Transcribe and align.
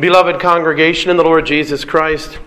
Beloved 0.00 0.40
congregation 0.40 1.10
in 1.10 1.18
the 1.18 1.22
Lord 1.22 1.44
Jesus 1.44 1.84
Christ, 1.84 2.38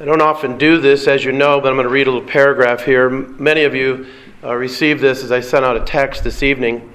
I 0.00 0.06
don't 0.06 0.22
often 0.22 0.56
do 0.56 0.80
this, 0.80 1.06
as 1.06 1.22
you 1.22 1.32
know, 1.32 1.60
but 1.60 1.68
I'm 1.68 1.74
going 1.74 1.84
to 1.84 1.92
read 1.92 2.06
a 2.06 2.10
little 2.10 2.26
paragraph 2.26 2.82
here. 2.82 3.10
Many 3.10 3.64
of 3.64 3.74
you 3.74 4.06
uh, 4.42 4.54
received 4.54 5.02
this 5.02 5.22
as 5.22 5.30
I 5.30 5.40
sent 5.40 5.66
out 5.66 5.76
a 5.76 5.84
text 5.84 6.24
this 6.24 6.42
evening. 6.42 6.90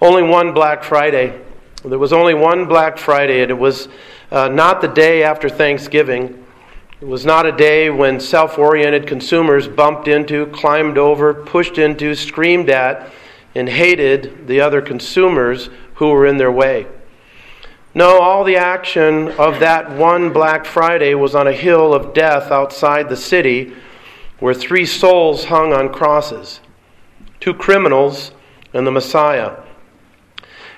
Only 0.00 0.22
one 0.22 0.54
Black 0.54 0.82
Friday. 0.82 1.38
There 1.84 1.98
was 1.98 2.14
only 2.14 2.32
one 2.32 2.64
Black 2.68 2.96
Friday, 2.96 3.42
and 3.42 3.50
it 3.50 3.58
was 3.58 3.88
uh, 4.30 4.48
not 4.48 4.80
the 4.80 4.88
day 4.88 5.22
after 5.22 5.50
Thanksgiving. 5.50 6.46
It 7.02 7.06
was 7.06 7.26
not 7.26 7.44
a 7.44 7.52
day 7.52 7.90
when 7.90 8.20
self 8.20 8.56
oriented 8.56 9.06
consumers 9.06 9.68
bumped 9.68 10.08
into, 10.08 10.46
climbed 10.46 10.96
over, 10.96 11.34
pushed 11.34 11.76
into, 11.76 12.14
screamed 12.14 12.70
at, 12.70 13.12
and 13.54 13.68
hated 13.68 14.46
the 14.46 14.62
other 14.62 14.80
consumers 14.80 15.68
who 15.96 16.08
were 16.12 16.24
in 16.24 16.38
their 16.38 16.52
way. 16.52 16.86
No, 17.98 18.20
all 18.20 18.44
the 18.44 18.54
action 18.54 19.32
of 19.40 19.58
that 19.58 19.90
one 19.90 20.32
Black 20.32 20.64
Friday 20.64 21.14
was 21.14 21.34
on 21.34 21.48
a 21.48 21.52
hill 21.52 21.92
of 21.92 22.14
death 22.14 22.52
outside 22.52 23.08
the 23.08 23.16
city 23.16 23.74
where 24.38 24.54
three 24.54 24.86
souls 24.86 25.46
hung 25.46 25.72
on 25.72 25.92
crosses 25.92 26.60
two 27.40 27.52
criminals 27.52 28.30
and 28.72 28.86
the 28.86 28.92
Messiah. 28.92 29.56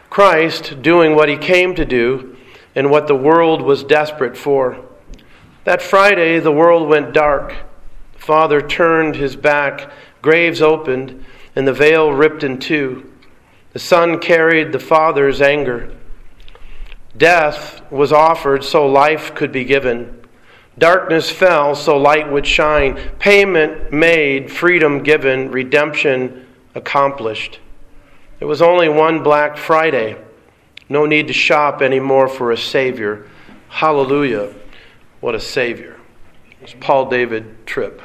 Christ 0.08 0.80
doing 0.80 1.14
what 1.14 1.28
he 1.28 1.36
came 1.36 1.74
to 1.74 1.84
do 1.84 2.38
and 2.74 2.90
what 2.90 3.06
the 3.06 3.14
world 3.14 3.60
was 3.60 3.84
desperate 3.84 4.34
for. 4.34 4.82
That 5.64 5.82
Friday, 5.82 6.38
the 6.40 6.50
world 6.50 6.88
went 6.88 7.12
dark. 7.12 7.54
The 8.14 8.18
Father 8.18 8.62
turned 8.62 9.16
his 9.16 9.36
back, 9.36 9.92
graves 10.22 10.62
opened, 10.62 11.22
and 11.54 11.68
the 11.68 11.74
veil 11.74 12.14
ripped 12.14 12.44
in 12.44 12.58
two. 12.58 13.12
The 13.74 13.78
Son 13.78 14.20
carried 14.20 14.72
the 14.72 14.78
Father's 14.78 15.42
anger. 15.42 15.94
Death 17.20 17.82
was 17.92 18.14
offered 18.14 18.64
so 18.64 18.86
life 18.86 19.34
could 19.34 19.52
be 19.52 19.64
given. 19.64 20.24
Darkness 20.78 21.28
fell 21.28 21.74
so 21.74 21.98
light 21.98 22.32
would 22.32 22.46
shine. 22.46 22.98
Payment 23.18 23.92
made, 23.92 24.50
freedom 24.50 25.02
given, 25.02 25.50
redemption 25.50 26.46
accomplished. 26.74 27.60
There 28.38 28.48
was 28.48 28.62
only 28.62 28.88
one 28.88 29.22
Black 29.22 29.58
Friday. 29.58 30.16
No 30.88 31.04
need 31.04 31.26
to 31.26 31.34
shop 31.34 31.82
anymore 31.82 32.26
for 32.26 32.52
a 32.52 32.56
Savior. 32.56 33.28
Hallelujah. 33.68 34.54
What 35.20 35.34
a 35.34 35.40
Savior. 35.40 36.00
It's 36.62 36.74
Paul 36.80 37.10
David 37.10 37.66
Tripp. 37.66 38.00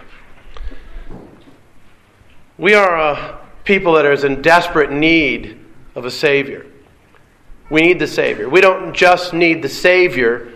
We 2.57 2.73
are 2.73 2.99
a 2.99 3.39
people 3.63 3.93
that 3.93 4.03
are 4.03 4.25
in 4.25 4.41
desperate 4.41 4.91
need 4.91 5.57
of 5.95 6.03
a 6.03 6.11
Savior. 6.11 6.65
We 7.69 7.81
need 7.81 7.99
the 7.99 8.07
Savior. 8.07 8.47
We 8.47 8.61
don't 8.61 8.93
just 8.93 9.33
need 9.33 9.61
the 9.61 9.69
Savior 9.69 10.53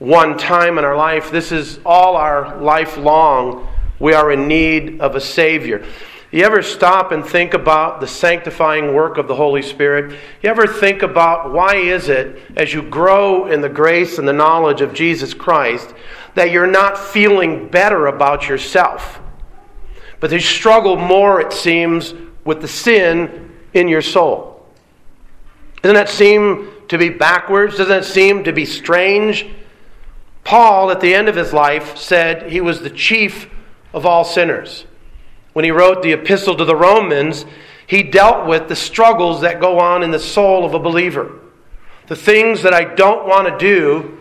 one 0.00 0.36
time 0.36 0.78
in 0.78 0.84
our 0.84 0.96
life. 0.96 1.30
This 1.30 1.52
is 1.52 1.78
all 1.84 2.16
our 2.16 2.60
life 2.60 2.96
long. 2.96 3.68
We 4.00 4.14
are 4.14 4.32
in 4.32 4.48
need 4.48 5.00
of 5.00 5.14
a 5.14 5.20
Savior. 5.20 5.84
You 6.32 6.44
ever 6.44 6.62
stop 6.62 7.12
and 7.12 7.24
think 7.24 7.54
about 7.54 8.00
the 8.00 8.06
sanctifying 8.06 8.94
work 8.94 9.18
of 9.18 9.28
the 9.28 9.34
Holy 9.34 9.62
Spirit? 9.62 10.16
You 10.42 10.50
ever 10.50 10.66
think 10.66 11.02
about 11.02 11.52
why 11.52 11.76
is 11.76 12.08
it, 12.08 12.40
as 12.56 12.72
you 12.72 12.82
grow 12.82 13.46
in 13.46 13.60
the 13.60 13.68
grace 13.68 14.18
and 14.18 14.26
the 14.26 14.32
knowledge 14.32 14.80
of 14.80 14.94
Jesus 14.94 15.34
Christ, 15.34 15.92
that 16.34 16.50
you're 16.50 16.66
not 16.66 16.98
feeling 16.98 17.68
better 17.68 18.06
about 18.06 18.48
yourself? 18.48 19.20
But 20.18 20.32
you 20.32 20.40
struggle 20.40 20.96
more, 20.96 21.40
it 21.40 21.52
seems, 21.52 22.14
with 22.44 22.60
the 22.60 22.68
sin 22.68 23.52
in 23.74 23.88
your 23.88 24.02
soul. 24.02 24.49
Doesn't 25.82 25.94
that 25.94 26.08
seem 26.08 26.70
to 26.88 26.98
be 26.98 27.08
backwards? 27.08 27.76
Doesn't 27.76 27.88
that 27.88 28.04
seem 28.04 28.44
to 28.44 28.52
be 28.52 28.66
strange? 28.66 29.46
Paul, 30.44 30.90
at 30.90 31.00
the 31.00 31.14
end 31.14 31.28
of 31.28 31.36
his 31.36 31.52
life, 31.52 31.96
said 31.96 32.50
he 32.50 32.60
was 32.60 32.80
the 32.80 32.90
chief 32.90 33.48
of 33.92 34.04
all 34.04 34.24
sinners. 34.24 34.84
When 35.52 35.64
he 35.64 35.70
wrote 35.70 36.02
the 36.02 36.12
epistle 36.12 36.56
to 36.56 36.64
the 36.64 36.76
Romans, 36.76 37.44
he 37.86 38.02
dealt 38.02 38.46
with 38.46 38.68
the 38.68 38.76
struggles 38.76 39.40
that 39.40 39.60
go 39.60 39.78
on 39.78 40.02
in 40.02 40.10
the 40.10 40.18
soul 40.18 40.64
of 40.64 40.74
a 40.74 40.78
believer. 40.78 41.40
The 42.06 42.16
things 42.16 42.62
that 42.62 42.74
I 42.74 42.84
don't 42.84 43.26
want 43.28 43.48
to 43.48 43.58
do, 43.58 44.18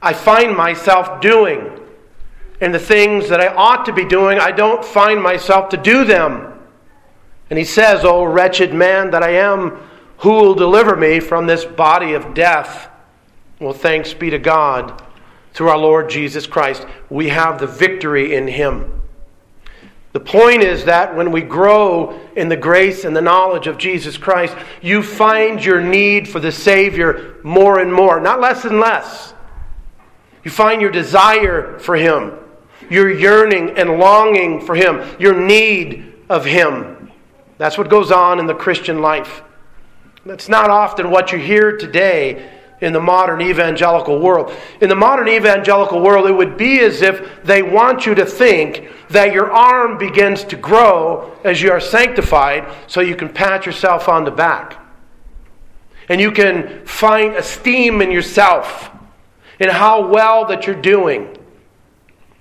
I 0.00 0.12
find 0.12 0.56
myself 0.56 1.20
doing. 1.20 1.78
And 2.60 2.72
the 2.72 2.78
things 2.78 3.28
that 3.28 3.40
I 3.40 3.48
ought 3.48 3.84
to 3.86 3.92
be 3.92 4.04
doing, 4.04 4.38
I 4.38 4.52
don't 4.52 4.84
find 4.84 5.20
myself 5.20 5.68
to 5.70 5.76
do 5.76 6.04
them. 6.04 6.52
And 7.50 7.58
he 7.58 7.64
says, 7.64 8.04
Oh, 8.04 8.24
wretched 8.24 8.72
man 8.72 9.10
that 9.10 9.22
I 9.22 9.30
am, 9.30 9.78
who 10.22 10.30
will 10.30 10.54
deliver 10.54 10.96
me 10.96 11.18
from 11.18 11.46
this 11.46 11.64
body 11.64 12.14
of 12.14 12.32
death? 12.32 12.88
Well, 13.58 13.72
thanks 13.72 14.14
be 14.14 14.30
to 14.30 14.38
God. 14.38 15.02
Through 15.52 15.68
our 15.68 15.78
Lord 15.78 16.08
Jesus 16.08 16.46
Christ, 16.46 16.86
we 17.10 17.28
have 17.28 17.58
the 17.58 17.66
victory 17.66 18.34
in 18.34 18.46
Him. 18.46 19.02
The 20.12 20.20
point 20.20 20.62
is 20.62 20.84
that 20.84 21.16
when 21.16 21.32
we 21.32 21.42
grow 21.42 22.20
in 22.36 22.48
the 22.48 22.56
grace 22.56 23.04
and 23.04 23.16
the 23.16 23.20
knowledge 23.20 23.66
of 23.66 23.78
Jesus 23.78 24.16
Christ, 24.16 24.56
you 24.80 25.02
find 25.02 25.62
your 25.64 25.80
need 25.80 26.28
for 26.28 26.38
the 26.38 26.52
Savior 26.52 27.36
more 27.42 27.80
and 27.80 27.92
more, 27.92 28.20
not 28.20 28.40
less 28.40 28.64
and 28.64 28.78
less. 28.78 29.34
You 30.44 30.52
find 30.52 30.80
your 30.80 30.90
desire 30.92 31.80
for 31.80 31.96
Him, 31.96 32.32
your 32.88 33.10
yearning 33.10 33.70
and 33.70 33.98
longing 33.98 34.60
for 34.60 34.76
Him, 34.76 35.02
your 35.18 35.34
need 35.34 36.14
of 36.28 36.44
Him. 36.44 37.10
That's 37.58 37.76
what 37.76 37.90
goes 37.90 38.12
on 38.12 38.38
in 38.38 38.46
the 38.46 38.54
Christian 38.54 39.00
life. 39.00 39.42
That's 40.24 40.48
not 40.48 40.70
often 40.70 41.10
what 41.10 41.32
you 41.32 41.38
hear 41.38 41.76
today 41.76 42.48
in 42.80 42.92
the 42.92 43.00
modern 43.00 43.40
evangelical 43.40 44.18
world. 44.20 44.52
In 44.80 44.88
the 44.88 44.96
modern 44.96 45.28
evangelical 45.28 46.00
world, 46.00 46.26
it 46.26 46.32
would 46.32 46.56
be 46.56 46.80
as 46.80 47.00
if 47.00 47.42
they 47.44 47.62
want 47.62 48.06
you 48.06 48.14
to 48.16 48.26
think 48.26 48.88
that 49.10 49.32
your 49.32 49.52
arm 49.52 49.98
begins 49.98 50.42
to 50.44 50.56
grow 50.56 51.32
as 51.44 51.62
you 51.62 51.70
are 51.70 51.80
sanctified 51.80 52.66
so 52.88 53.00
you 53.00 53.14
can 53.14 53.28
pat 53.28 53.66
yourself 53.66 54.08
on 54.08 54.24
the 54.24 54.30
back. 54.30 54.84
And 56.08 56.20
you 56.20 56.32
can 56.32 56.84
find 56.84 57.36
esteem 57.36 58.02
in 58.02 58.10
yourself 58.10 58.90
in 59.60 59.68
how 59.68 60.08
well 60.08 60.46
that 60.46 60.66
you're 60.66 60.74
doing. 60.74 61.36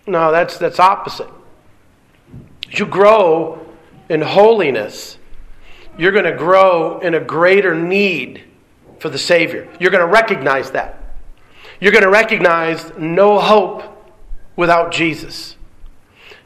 No, 0.07 0.31
that's, 0.31 0.57
that's 0.57 0.79
opposite. 0.79 1.29
You 2.71 2.87
grow 2.87 3.63
in 4.09 4.21
holiness, 4.21 5.17
you're 5.97 6.11
going 6.11 6.25
to 6.25 6.35
grow 6.35 6.99
in 6.99 7.13
a 7.13 7.19
greater 7.19 7.75
need 7.75 8.43
for 8.99 9.09
the 9.09 9.17
Savior. 9.17 9.67
You're 9.79 9.91
going 9.91 10.05
to 10.05 10.11
recognize 10.11 10.71
that. 10.71 10.97
You're 11.79 11.91
going 11.91 12.03
to 12.03 12.09
recognize 12.09 12.91
no 12.97 13.39
hope 13.39 13.83
without 14.55 14.91
Jesus. 14.91 15.55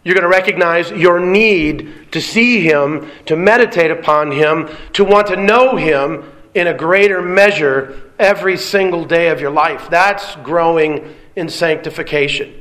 You're 0.04 0.16
going 0.16 0.24
to 0.24 0.30
recognize 0.30 0.92
your 0.92 1.20
need 1.20 2.12
to 2.12 2.22
see 2.22 2.62
Him, 2.62 3.12
to 3.26 3.36
meditate 3.36 3.92
upon 3.92 4.32
Him, 4.32 4.70
to 4.94 5.04
want 5.04 5.28
to 5.28 5.36
know 5.36 5.76
Him 5.76 6.32
in 6.54 6.68
a 6.68 6.74
greater 6.74 7.22
measure 7.22 8.12
every 8.18 8.56
single 8.56 9.04
day 9.04 9.28
of 9.28 9.42
your 9.42 9.52
life. 9.52 9.90
That's 9.90 10.36
growing 10.38 11.14
in 11.36 11.50
sanctification. 11.50 12.54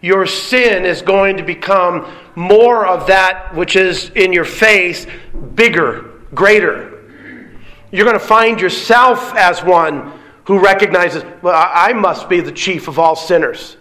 Your 0.00 0.26
sin 0.26 0.84
is 0.84 1.02
going 1.02 1.36
to 1.36 1.42
become 1.44 2.10
more 2.34 2.86
of 2.86 3.06
that 3.06 3.54
which 3.54 3.76
is 3.76 4.10
in 4.16 4.32
your 4.32 4.46
face, 4.46 5.06
bigger 5.54 6.09
greater. 6.34 7.50
You're 7.90 8.04
going 8.04 8.18
to 8.18 8.24
find 8.24 8.60
yourself 8.60 9.34
as 9.34 9.62
one 9.62 10.12
who 10.44 10.58
recognizes, 10.58 11.24
well, 11.42 11.54
I 11.54 11.92
must 11.92 12.28
be 12.28 12.40
the 12.40 12.52
chief 12.52 12.88
of 12.88 12.98
all 12.98 13.16
sinners. 13.16 13.76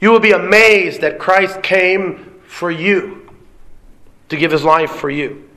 You 0.00 0.10
will 0.10 0.20
be 0.20 0.32
amazed 0.32 1.00
that 1.00 1.18
Christ 1.18 1.62
came 1.62 2.40
for 2.46 2.70
you, 2.70 3.30
to 4.28 4.36
give 4.36 4.52
his 4.52 4.64
life 4.64 4.90
for 4.90 5.10
you. 5.10 5.48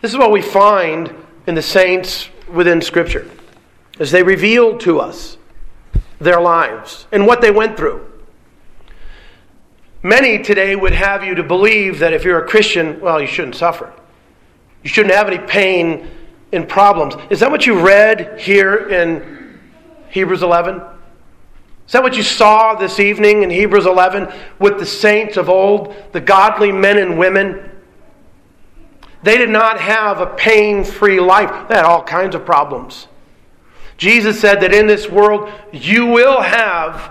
This 0.00 0.12
is 0.12 0.18
what 0.18 0.30
we 0.30 0.42
find 0.42 1.14
in 1.46 1.54
the 1.54 1.62
saints 1.62 2.28
within 2.52 2.80
Scripture 2.80 3.28
as 3.98 4.10
they 4.10 4.22
reveal 4.22 4.78
to 4.78 5.00
us 5.00 5.36
their 6.20 6.40
lives 6.40 7.06
and 7.12 7.26
what 7.26 7.40
they 7.40 7.50
went 7.50 7.76
through. 7.76 8.04
Many 10.02 10.42
today 10.42 10.76
would 10.76 10.92
have 10.92 11.24
you 11.24 11.34
to 11.34 11.42
believe 11.42 11.98
that 11.98 12.12
if 12.12 12.24
you're 12.24 12.42
a 12.42 12.46
Christian, 12.46 13.00
well, 13.00 13.20
you 13.20 13.26
shouldn't 13.26 13.56
suffer. 13.56 13.92
You 14.82 14.90
shouldn't 14.90 15.14
have 15.14 15.28
any 15.28 15.38
pain 15.38 16.08
and 16.52 16.68
problems. 16.68 17.14
Is 17.30 17.40
that 17.40 17.50
what 17.50 17.66
you 17.66 17.80
read 17.80 18.40
here 18.40 18.88
in 18.88 19.58
Hebrews 20.10 20.42
11? 20.42 20.80
Is 21.86 21.92
that 21.92 22.02
what 22.02 22.16
you 22.16 22.22
saw 22.22 22.74
this 22.74 23.00
evening 23.00 23.42
in 23.42 23.50
Hebrews 23.50 23.86
11 23.86 24.32
with 24.58 24.78
the 24.78 24.86
saints 24.86 25.36
of 25.36 25.48
old, 25.48 25.94
the 26.12 26.20
godly 26.20 26.70
men 26.70 26.98
and 26.98 27.18
women? 27.18 27.70
They 29.22 29.36
did 29.36 29.50
not 29.50 29.80
have 29.80 30.20
a 30.20 30.26
pain 30.26 30.84
free 30.84 31.18
life, 31.18 31.68
they 31.68 31.76
had 31.76 31.84
all 31.84 32.02
kinds 32.02 32.34
of 32.34 32.44
problems. 32.44 33.08
Jesus 33.96 34.38
said 34.40 34.60
that 34.60 34.72
in 34.72 34.86
this 34.86 35.08
world 35.08 35.50
you 35.72 36.06
will 36.06 36.40
have 36.40 37.10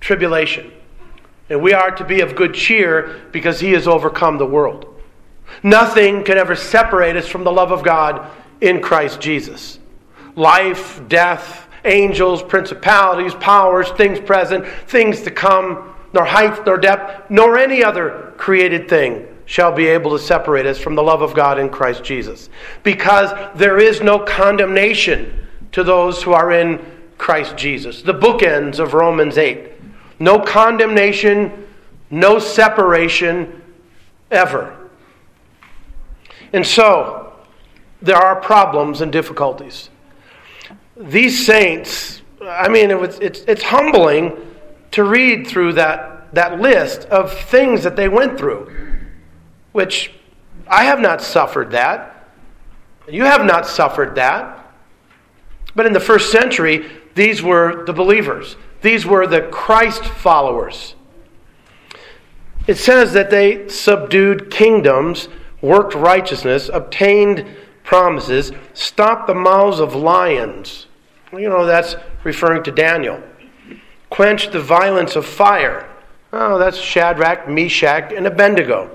tribulation. 0.00 0.72
And 1.48 1.62
we 1.62 1.72
are 1.72 1.90
to 1.90 2.04
be 2.04 2.20
of 2.20 2.34
good 2.34 2.54
cheer 2.54 3.22
because 3.30 3.60
he 3.60 3.72
has 3.72 3.86
overcome 3.86 4.38
the 4.38 4.46
world. 4.46 4.93
Nothing 5.62 6.24
can 6.24 6.38
ever 6.38 6.54
separate 6.54 7.16
us 7.16 7.26
from 7.26 7.44
the 7.44 7.52
love 7.52 7.72
of 7.72 7.82
God 7.82 8.30
in 8.60 8.80
Christ 8.80 9.20
Jesus. 9.20 9.78
Life, 10.36 11.00
death, 11.08 11.68
angels, 11.84 12.42
principalities, 12.42 13.34
powers, 13.34 13.90
things 13.90 14.18
present, 14.20 14.66
things 14.86 15.22
to 15.22 15.30
come, 15.30 15.94
nor 16.12 16.24
height, 16.24 16.64
nor 16.66 16.76
depth, 16.76 17.30
nor 17.30 17.58
any 17.58 17.84
other 17.84 18.32
created 18.36 18.88
thing 18.88 19.26
shall 19.46 19.72
be 19.72 19.86
able 19.86 20.10
to 20.12 20.18
separate 20.18 20.66
us 20.66 20.78
from 20.78 20.94
the 20.94 21.02
love 21.02 21.22
of 21.22 21.34
God 21.34 21.58
in 21.58 21.68
Christ 21.68 22.02
Jesus. 22.02 22.48
Because 22.82 23.30
there 23.54 23.78
is 23.78 24.00
no 24.00 24.18
condemnation 24.18 25.46
to 25.72 25.84
those 25.84 26.22
who 26.22 26.32
are 26.32 26.52
in 26.52 26.80
Christ 27.18 27.56
Jesus. 27.56 28.02
The 28.02 28.14
bookends 28.14 28.78
of 28.78 28.94
Romans 28.94 29.36
8. 29.36 29.72
No 30.18 30.38
condemnation, 30.38 31.66
no 32.10 32.38
separation 32.38 33.62
ever. 34.30 34.83
And 36.54 36.64
so, 36.64 37.32
there 38.00 38.16
are 38.16 38.40
problems 38.40 39.00
and 39.00 39.10
difficulties. 39.10 39.90
These 40.96 41.44
saints, 41.44 42.22
I 42.40 42.68
mean, 42.68 42.92
it 42.92 43.00
was, 43.00 43.18
it's, 43.18 43.40
it's 43.48 43.64
humbling 43.64 44.36
to 44.92 45.02
read 45.02 45.48
through 45.48 45.72
that, 45.72 46.32
that 46.32 46.60
list 46.60 47.06
of 47.06 47.36
things 47.36 47.82
that 47.82 47.96
they 47.96 48.08
went 48.08 48.38
through, 48.38 48.72
which 49.72 50.12
I 50.68 50.84
have 50.84 51.00
not 51.00 51.20
suffered 51.20 51.72
that. 51.72 52.28
You 53.08 53.24
have 53.24 53.44
not 53.44 53.66
suffered 53.66 54.14
that. 54.14 54.72
But 55.74 55.86
in 55.86 55.92
the 55.92 55.98
first 55.98 56.30
century, 56.30 56.88
these 57.16 57.42
were 57.42 57.84
the 57.84 57.92
believers, 57.92 58.54
these 58.80 59.04
were 59.04 59.26
the 59.26 59.42
Christ 59.42 60.04
followers. 60.04 60.94
It 62.68 62.76
says 62.76 63.12
that 63.14 63.30
they 63.30 63.66
subdued 63.66 64.52
kingdoms, 64.52 65.28
worked 65.64 65.94
righteousness, 65.94 66.70
obtained 66.72 67.46
promises, 67.82 68.52
stopped 68.74 69.26
the 69.26 69.34
mouths 69.34 69.80
of 69.80 69.94
lions. 69.94 70.86
You 71.32 71.48
know, 71.48 71.64
that's 71.64 71.96
referring 72.22 72.62
to 72.64 72.70
Daniel. 72.70 73.22
Quenched 74.10 74.52
the 74.52 74.60
violence 74.60 75.16
of 75.16 75.26
fire. 75.26 75.88
Oh, 76.32 76.58
that's 76.58 76.78
Shadrach, 76.78 77.48
Meshach, 77.48 78.12
and 78.12 78.26
Abednego. 78.26 78.94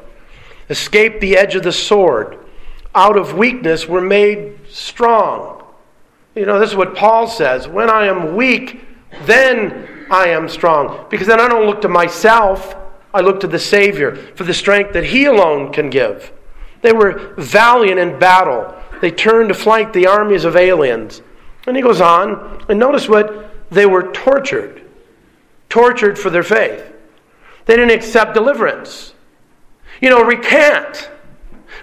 Escaped 0.70 1.20
the 1.22 1.38
edge 1.38 1.56
of 1.56 1.64
the 1.64 1.72
sword. 1.72 2.38
Out 2.94 3.18
of 3.18 3.34
weakness 3.34 3.88
were 3.88 4.02
made 4.02 4.60
strong. 4.70 5.64
You 6.36 6.46
know, 6.46 6.60
this 6.60 6.70
is 6.70 6.76
what 6.76 6.96
Paul 6.96 7.28
says. 7.28 7.68
When 7.68 7.90
I 7.90 8.06
am 8.06 8.36
weak, 8.36 8.86
then 9.24 10.08
I 10.12 10.28
am 10.28 10.48
strong. 10.48 11.06
Because 11.10 11.28
then 11.28 11.40
I 11.40 11.48
don't 11.48 11.66
look 11.66 11.82
to 11.82 11.90
myself, 11.90 12.76
I 13.14 13.22
look 13.22 13.40
to 13.40 13.48
the 13.48 13.60
Savior 13.60 14.16
for 14.36 14.44
the 14.44 14.54
strength 14.54 14.94
that 14.94 15.06
He 15.06 15.26
alone 15.26 15.74
can 15.74 15.90
give. 15.90 16.32
They 16.82 16.94
were 16.94 17.34
valiant 17.38 18.00
in 18.00 18.20
battle. 18.20 18.74
They 19.02 19.12
turned 19.12 19.50
to 19.50 19.56
flank 19.56 19.94
the 19.94 20.08
armies 20.08 20.46
of 20.46 20.56
aliens. 20.56 21.22
And 21.68 21.76
he 21.76 21.84
goes 21.84 22.02
on, 22.02 22.66
and 22.70 22.80
notice 22.80 23.08
what 23.08 23.70
they 23.70 23.86
were 23.86 24.12
tortured. 24.12 24.84
Tortured 25.70 26.18
for 26.18 26.30
their 26.30 26.44
faith. 26.44 26.84
They 27.66 27.76
didn't 27.76 27.92
accept 27.92 28.34
deliverance. 28.34 29.14
You 30.02 30.10
know, 30.10 30.24
recant. 30.24 31.12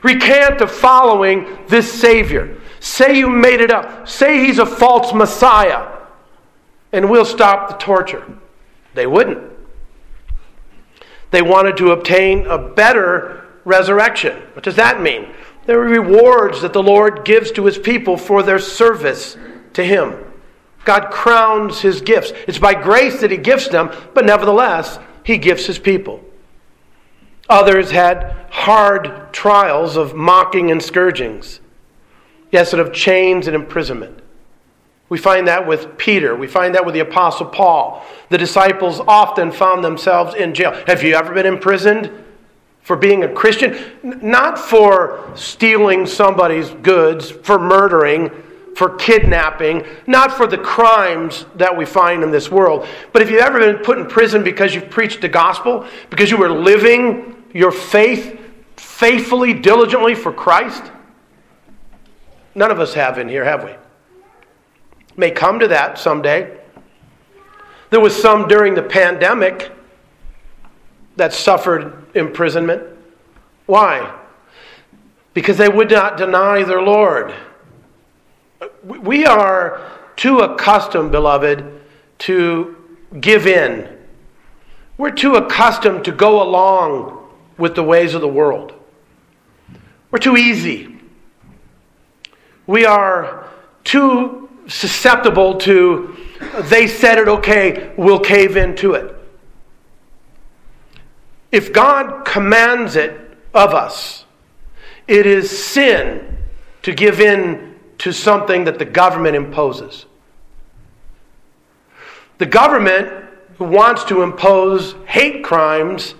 Recant 0.02 0.60
of 0.60 0.70
following 0.70 1.58
this 1.68 1.92
Savior. 1.92 2.60
Say 2.80 3.18
you 3.18 3.28
made 3.28 3.60
it 3.60 3.70
up. 3.70 4.08
Say 4.08 4.44
he's 4.44 4.58
a 4.58 4.66
false 4.66 5.12
Messiah. 5.14 5.88
And 6.92 7.10
we'll 7.10 7.24
stop 7.24 7.68
the 7.68 7.76
torture. 7.76 8.24
They 8.94 9.06
wouldn't. 9.06 9.52
They 11.30 11.42
wanted 11.42 11.76
to 11.78 11.92
obtain 11.92 12.46
a 12.46 12.58
better 12.58 13.45
resurrection. 13.66 14.40
What 14.54 14.64
does 14.64 14.76
that 14.76 15.02
mean? 15.02 15.28
There 15.66 15.78
are 15.82 15.88
rewards 15.88 16.62
that 16.62 16.72
the 16.72 16.82
Lord 16.82 17.26
gives 17.26 17.50
to 17.52 17.66
his 17.66 17.76
people 17.76 18.16
for 18.16 18.42
their 18.42 18.60
service 18.60 19.36
to 19.74 19.84
him. 19.84 20.14
God 20.84 21.10
crowns 21.10 21.80
his 21.80 22.00
gifts. 22.00 22.32
It's 22.46 22.60
by 22.60 22.80
grace 22.80 23.20
that 23.20 23.32
he 23.32 23.36
gifts 23.36 23.68
them, 23.68 23.90
but 24.14 24.24
nevertheless, 24.24 25.00
he 25.24 25.36
gifts 25.36 25.66
his 25.66 25.80
people. 25.80 26.24
Others 27.48 27.90
had 27.90 28.46
hard 28.50 29.32
trials 29.32 29.96
of 29.96 30.14
mocking 30.14 30.70
and 30.70 30.80
scourgings. 30.82 31.60
Yes, 32.52 32.72
and 32.72 32.80
of 32.80 32.92
chains 32.92 33.48
and 33.48 33.56
imprisonment. 33.56 34.20
We 35.08 35.18
find 35.18 35.48
that 35.48 35.66
with 35.66 35.98
Peter. 35.98 36.34
We 36.36 36.46
find 36.46 36.74
that 36.76 36.84
with 36.84 36.94
the 36.94 37.00
Apostle 37.00 37.46
Paul. 37.46 38.04
The 38.28 38.38
disciples 38.38 39.00
often 39.00 39.50
found 39.50 39.84
themselves 39.84 40.34
in 40.34 40.54
jail. 40.54 40.72
Have 40.86 41.02
you 41.02 41.14
ever 41.14 41.34
been 41.34 41.46
imprisoned? 41.46 42.10
For 42.86 42.94
being 42.94 43.24
a 43.24 43.28
Christian, 43.28 43.76
not 44.04 44.56
for 44.56 45.32
stealing 45.34 46.06
somebody's 46.06 46.70
goods, 46.70 47.28
for 47.28 47.58
murdering, 47.58 48.30
for 48.76 48.94
kidnapping, 48.94 49.84
not 50.06 50.30
for 50.30 50.46
the 50.46 50.56
crimes 50.56 51.46
that 51.56 51.76
we 51.76 51.84
find 51.84 52.22
in 52.22 52.30
this 52.30 52.48
world. 52.48 52.86
But 53.12 53.22
if 53.22 53.28
you've 53.28 53.40
ever 53.40 53.58
been 53.58 53.82
put 53.82 53.98
in 53.98 54.06
prison 54.06 54.44
because 54.44 54.72
you've 54.72 54.88
preached 54.88 55.20
the 55.20 55.28
gospel, 55.28 55.84
because 56.10 56.30
you 56.30 56.36
were 56.36 56.48
living 56.48 57.42
your 57.52 57.72
faith 57.72 58.38
faithfully, 58.76 59.52
diligently 59.52 60.14
for 60.14 60.32
Christ, 60.32 60.84
none 62.54 62.70
of 62.70 62.78
us 62.78 62.94
have 62.94 63.18
in 63.18 63.28
here, 63.28 63.42
have 63.42 63.64
we? 63.64 63.72
May 65.16 65.32
come 65.32 65.58
to 65.58 65.66
that 65.66 65.98
someday. 65.98 66.56
There 67.90 67.98
was 67.98 68.14
some 68.14 68.46
during 68.46 68.74
the 68.74 68.82
pandemic 68.84 69.72
that 71.16 71.32
suffered 71.32 72.06
imprisonment. 72.14 72.82
Why? 73.66 74.14
Because 75.34 75.56
they 75.56 75.68
would 75.68 75.90
not 75.90 76.16
deny 76.16 76.62
their 76.62 76.82
Lord. 76.82 77.34
We 78.84 79.26
are 79.26 79.80
too 80.16 80.38
accustomed, 80.40 81.10
beloved, 81.12 81.80
to 82.18 82.76
give 83.20 83.46
in. 83.46 83.88
We're 84.98 85.10
too 85.10 85.34
accustomed 85.34 86.04
to 86.04 86.12
go 86.12 86.42
along 86.42 87.28
with 87.58 87.74
the 87.74 87.82
ways 87.82 88.14
of 88.14 88.20
the 88.20 88.28
world. 88.28 88.72
We're 90.10 90.18
too 90.18 90.36
easy. 90.36 90.96
We 92.66 92.86
are 92.86 93.48
too 93.84 94.48
susceptible 94.68 95.58
to, 95.58 96.16
they 96.62 96.86
said 96.86 97.18
it 97.18 97.28
okay, 97.28 97.92
we'll 97.96 98.20
cave 98.20 98.56
into 98.56 98.94
it. 98.94 99.15
If 101.52 101.72
God 101.72 102.24
commands 102.24 102.96
it 102.96 103.38
of 103.54 103.72
us, 103.72 104.24
it 105.06 105.26
is 105.26 105.64
sin 105.64 106.38
to 106.82 106.94
give 106.94 107.20
in 107.20 107.74
to 107.98 108.12
something 108.12 108.64
that 108.64 108.78
the 108.78 108.84
government 108.84 109.36
imposes. 109.36 110.06
The 112.38 112.46
government 112.46 113.24
who 113.58 113.64
wants 113.64 114.04
to 114.04 114.22
impose 114.22 114.94
hate 115.06 115.42
crimes 115.42 116.14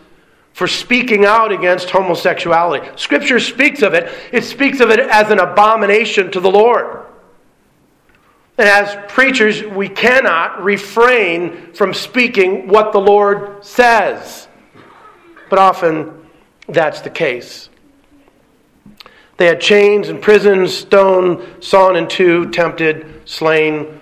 for 0.54 0.66
speaking 0.66 1.26
out 1.26 1.52
against 1.52 1.90
homosexuality. 1.90 2.88
Scripture 2.96 3.38
speaks 3.38 3.82
of 3.82 3.92
it, 3.92 4.10
it 4.32 4.42
speaks 4.42 4.80
of 4.80 4.90
it 4.90 5.00
as 5.00 5.30
an 5.30 5.38
abomination 5.38 6.30
to 6.30 6.40
the 6.40 6.50
Lord. 6.50 7.04
And 8.56 8.66
as 8.66 8.96
preachers, 9.12 9.62
we 9.62 9.88
cannot 9.90 10.64
refrain 10.64 11.74
from 11.74 11.92
speaking 11.92 12.68
what 12.68 12.92
the 12.92 13.00
Lord 13.00 13.62
says 13.62 14.48
but 15.48 15.58
often 15.58 16.26
that's 16.68 17.00
the 17.00 17.10
case. 17.10 17.68
They 19.36 19.46
had 19.46 19.60
chains 19.60 20.08
and 20.08 20.20
prisons, 20.22 20.72
stoned, 20.72 21.62
sawn 21.62 21.96
in 21.96 22.08
two, 22.08 22.50
tempted, 22.50 23.22
slain. 23.28 24.00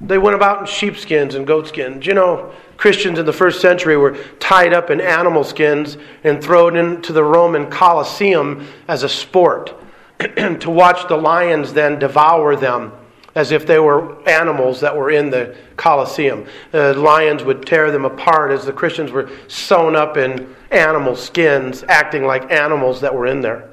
They 0.00 0.18
went 0.18 0.36
about 0.36 0.60
in 0.60 0.66
sheepskins 0.66 1.34
and 1.34 1.46
goatskins. 1.46 2.06
You 2.06 2.14
know, 2.14 2.52
Christians 2.76 3.18
in 3.18 3.26
the 3.26 3.32
first 3.32 3.60
century 3.60 3.96
were 3.96 4.16
tied 4.40 4.72
up 4.72 4.90
in 4.90 5.00
animal 5.00 5.44
skins 5.44 5.98
and 6.24 6.42
thrown 6.42 6.76
into 6.76 7.12
the 7.12 7.22
Roman 7.22 7.70
Colosseum 7.70 8.66
as 8.88 9.02
a 9.02 9.08
sport 9.08 9.74
to 10.18 10.70
watch 10.70 11.08
the 11.08 11.16
lions 11.16 11.72
then 11.72 11.98
devour 11.98 12.56
them 12.56 12.92
as 13.34 13.50
if 13.50 13.66
they 13.66 13.78
were 13.78 14.26
animals 14.28 14.80
that 14.80 14.96
were 14.96 15.10
in 15.10 15.30
the 15.30 15.56
Colosseum. 15.76 16.46
Uh, 16.72 16.94
lions 16.94 17.42
would 17.42 17.66
tear 17.66 17.90
them 17.90 18.04
apart 18.04 18.52
as 18.52 18.64
the 18.64 18.72
Christians 18.72 19.10
were 19.10 19.30
sewn 19.48 19.96
up 19.96 20.16
in 20.16 20.54
animal 20.70 21.16
skins, 21.16 21.84
acting 21.88 22.24
like 22.24 22.50
animals 22.52 23.00
that 23.00 23.14
were 23.14 23.26
in 23.26 23.40
there. 23.40 23.70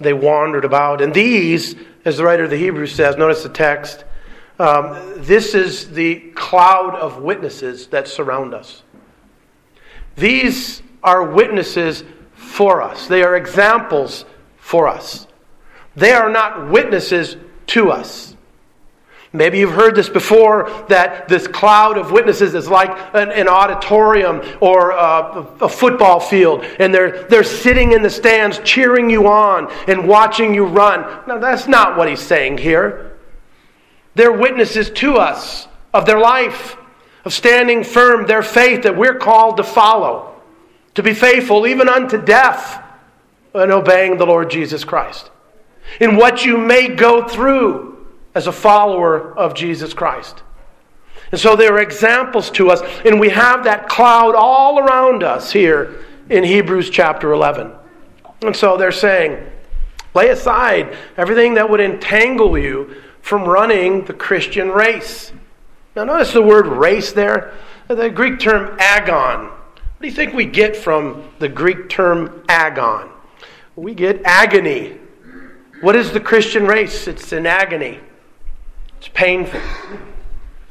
They 0.00 0.12
wandered 0.12 0.64
about. 0.64 1.00
And 1.00 1.14
these, 1.14 1.76
as 2.04 2.18
the 2.18 2.24
writer 2.24 2.44
of 2.44 2.50
the 2.50 2.56
Hebrews 2.56 2.94
says, 2.94 3.16
notice 3.16 3.42
the 3.42 3.48
text, 3.48 4.04
um, 4.58 5.14
this 5.16 5.54
is 5.54 5.90
the 5.90 6.16
cloud 6.34 6.94
of 6.94 7.22
witnesses 7.22 7.86
that 7.88 8.06
surround 8.06 8.54
us. 8.54 8.82
These 10.16 10.82
are 11.02 11.22
witnesses 11.22 12.04
for 12.34 12.82
us, 12.82 13.06
they 13.06 13.22
are 13.22 13.36
examples 13.36 14.24
for 14.58 14.88
us. 14.88 15.26
They 15.94 16.12
are 16.12 16.30
not 16.30 16.70
witnesses 16.70 17.36
to 17.68 17.90
us. 17.90 18.31
Maybe 19.34 19.58
you've 19.58 19.72
heard 19.72 19.94
this 19.94 20.10
before 20.10 20.70
that 20.88 21.26
this 21.26 21.46
cloud 21.46 21.96
of 21.96 22.12
witnesses 22.12 22.54
is 22.54 22.68
like 22.68 22.90
an, 23.14 23.30
an 23.30 23.48
auditorium 23.48 24.42
or 24.60 24.90
a, 24.90 25.46
a, 25.62 25.68
football 25.70 26.20
field, 26.20 26.64
and 26.78 26.94
they're, 26.94 27.22
they're 27.28 27.42
sitting 27.42 27.92
in 27.92 28.02
the 28.02 28.10
stands 28.10 28.60
cheering 28.62 29.08
you 29.08 29.26
on 29.28 29.72
and 29.88 30.06
watching 30.06 30.54
you 30.54 30.66
run. 30.66 31.00
Now, 31.26 31.38
that's 31.38 31.66
not 31.66 31.96
what 31.96 32.08
he's 32.08 32.20
saying 32.20 32.58
here. 32.58 33.16
They're 34.14 34.32
witnesses 34.32 34.90
to 34.90 35.14
us 35.16 35.66
of 35.94 36.04
their 36.04 36.20
life, 36.20 36.76
of 37.24 37.32
standing 37.32 37.84
firm, 37.84 38.26
their 38.26 38.42
faith 38.42 38.82
that 38.82 38.98
we're 38.98 39.18
called 39.18 39.56
to 39.56 39.64
follow, 39.64 40.34
to 40.94 41.02
be 41.02 41.14
faithful 41.14 41.66
even 41.66 41.88
unto 41.88 42.22
death 42.22 42.84
in 43.54 43.70
obeying 43.70 44.18
the 44.18 44.26
Lord 44.26 44.50
Jesus 44.50 44.84
Christ. 44.84 45.30
In 46.00 46.16
what 46.16 46.44
you 46.44 46.58
may 46.58 46.88
go 46.88 47.26
through 47.26 47.91
as 48.34 48.46
a 48.46 48.52
follower 48.52 49.36
of 49.36 49.54
Jesus 49.54 49.94
Christ. 49.94 50.42
And 51.30 51.40
so 51.40 51.56
they 51.56 51.66
are 51.66 51.80
examples 51.80 52.50
to 52.52 52.70
us, 52.70 52.82
and 53.04 53.18
we 53.18 53.30
have 53.30 53.64
that 53.64 53.88
cloud 53.88 54.34
all 54.34 54.78
around 54.78 55.22
us 55.22 55.50
here 55.52 56.04
in 56.28 56.44
Hebrews 56.44 56.90
chapter 56.90 57.32
11. 57.32 57.72
And 58.42 58.54
so 58.54 58.76
they're 58.76 58.92
saying, 58.92 59.38
lay 60.14 60.28
aside 60.28 60.96
everything 61.16 61.54
that 61.54 61.70
would 61.70 61.80
entangle 61.80 62.58
you 62.58 62.96
from 63.22 63.44
running 63.44 64.04
the 64.04 64.12
Christian 64.12 64.68
race. 64.70 65.32
Now, 65.94 66.04
notice 66.04 66.32
the 66.32 66.42
word 66.42 66.66
race 66.66 67.12
there, 67.12 67.54
the 67.88 68.10
Greek 68.10 68.40
term 68.40 68.76
agon. 68.78 69.46
What 69.46 70.00
do 70.00 70.06
you 70.06 70.14
think 70.14 70.34
we 70.34 70.46
get 70.46 70.76
from 70.76 71.30
the 71.38 71.48
Greek 71.48 71.88
term 71.88 72.44
agon? 72.48 73.10
We 73.76 73.94
get 73.94 74.20
agony. 74.24 74.98
What 75.80 75.96
is 75.96 76.12
the 76.12 76.20
Christian 76.20 76.66
race? 76.66 77.06
It's 77.06 77.32
an 77.32 77.46
agony, 77.46 78.00
it's 79.02 79.08
painful. 79.08 79.60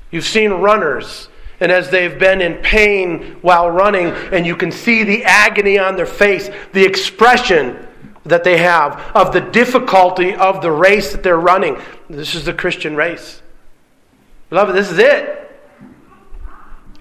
You've 0.09 0.23
seen 0.23 0.51
runners, 0.51 1.27
and 1.59 1.69
as 1.69 1.89
they've 1.89 2.17
been 2.17 2.39
in 2.39 2.61
pain 2.61 3.35
while 3.41 3.69
running, 3.69 4.05
and 4.05 4.45
you 4.45 4.55
can 4.55 4.71
see 4.71 5.03
the 5.03 5.25
agony 5.25 5.77
on 5.77 5.97
their 5.97 6.05
face, 6.05 6.49
the 6.71 6.85
expression 6.85 7.85
that 8.23 8.45
they 8.45 8.59
have 8.59 9.01
of 9.13 9.33
the 9.33 9.41
difficulty 9.41 10.33
of 10.33 10.61
the 10.61 10.71
race 10.71 11.11
that 11.11 11.23
they're 11.23 11.41
running. 11.41 11.77
This 12.09 12.33
is 12.33 12.45
the 12.45 12.53
Christian 12.53 12.95
race. 12.95 13.41
Beloved, 14.49 14.73
this 14.77 14.89
is 14.89 14.99
it. 14.99 15.51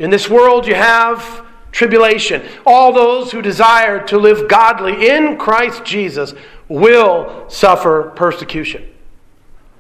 In 0.01 0.11
this 0.11 0.29
world, 0.29 0.67
you 0.67 0.75
have 0.75 1.47
tribulation. 1.71 2.43
All 2.67 2.93
those 2.93 3.31
who 3.31 3.41
desire 3.41 4.05
to 4.09 4.19
live 4.19 4.49
godly 4.49 5.09
in 5.09 5.39
Christ 5.39 5.85
Jesus 5.85 6.35
will 6.67 7.49
suffer 7.49 8.11
persecution. 8.17 8.85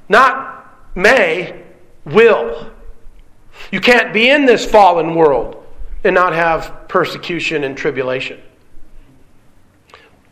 Not 0.08 0.59
may, 0.94 1.62
will. 2.04 2.70
You 3.70 3.80
can't 3.80 4.12
be 4.12 4.28
in 4.28 4.46
this 4.46 4.64
fallen 4.64 5.14
world 5.14 5.64
and 6.04 6.14
not 6.14 6.32
have 6.32 6.88
persecution 6.88 7.64
and 7.64 7.76
tribulation. 7.76 8.40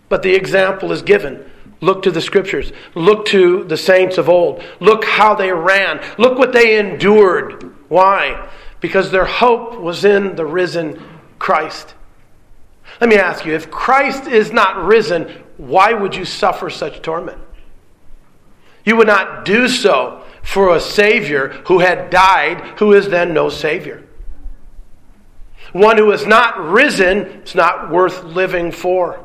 But 0.08 0.22
the 0.22 0.34
example 0.34 0.92
is 0.92 1.02
given. 1.02 1.50
Look 1.80 2.02
to 2.02 2.10
the 2.10 2.20
scriptures. 2.20 2.72
Look 2.94 3.26
to 3.26 3.64
the 3.64 3.76
saints 3.76 4.18
of 4.18 4.28
old. 4.28 4.62
Look 4.80 5.04
how 5.04 5.34
they 5.34 5.52
ran. 5.52 6.00
Look 6.18 6.38
what 6.38 6.52
they 6.52 6.78
endured. 6.78 7.72
Why? 7.88 8.48
Because 8.80 9.10
their 9.10 9.26
hope 9.26 9.78
was 9.78 10.04
in 10.04 10.34
the 10.34 10.46
risen 10.46 11.00
Christ. 11.38 11.94
Let 13.00 13.10
me 13.10 13.16
ask 13.16 13.44
you 13.44 13.54
if 13.54 13.70
Christ 13.70 14.26
is 14.26 14.50
not 14.50 14.84
risen, 14.84 15.28
why 15.56 15.92
would 15.92 16.16
you 16.16 16.24
suffer 16.24 16.70
such 16.70 17.02
torment? 17.02 17.38
You 18.84 18.96
would 18.96 19.06
not 19.06 19.44
do 19.44 19.68
so 19.68 20.24
for 20.42 20.74
a 20.74 20.80
Savior 20.80 21.48
who 21.66 21.80
had 21.80 22.10
died, 22.10 22.60
who 22.78 22.92
is 22.92 23.08
then 23.08 23.34
no 23.34 23.48
Savior. 23.48 24.04
One 25.72 25.98
who 25.98 26.10
is 26.12 26.26
not 26.26 26.58
risen 26.58 27.42
is 27.42 27.54
not 27.54 27.90
worth 27.90 28.24
living 28.24 28.72
for. 28.72 29.24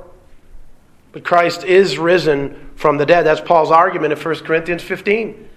But 1.12 1.24
Christ 1.24 1.64
is 1.64 1.98
risen 1.98 2.72
from 2.76 2.98
the 2.98 3.06
dead. 3.06 3.24
That's 3.24 3.40
Paul's 3.40 3.72
argument 3.72 4.14
in 4.14 4.20
1 4.20 4.36
Corinthians 4.40 4.84
15. 4.84 5.50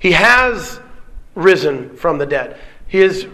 He 0.00 0.12
has 0.12 0.80
risen 1.34 1.96
from 1.96 2.18
the 2.18 2.26
dead. 2.26 2.58
He, 2.88 3.00
is, 3.00 3.26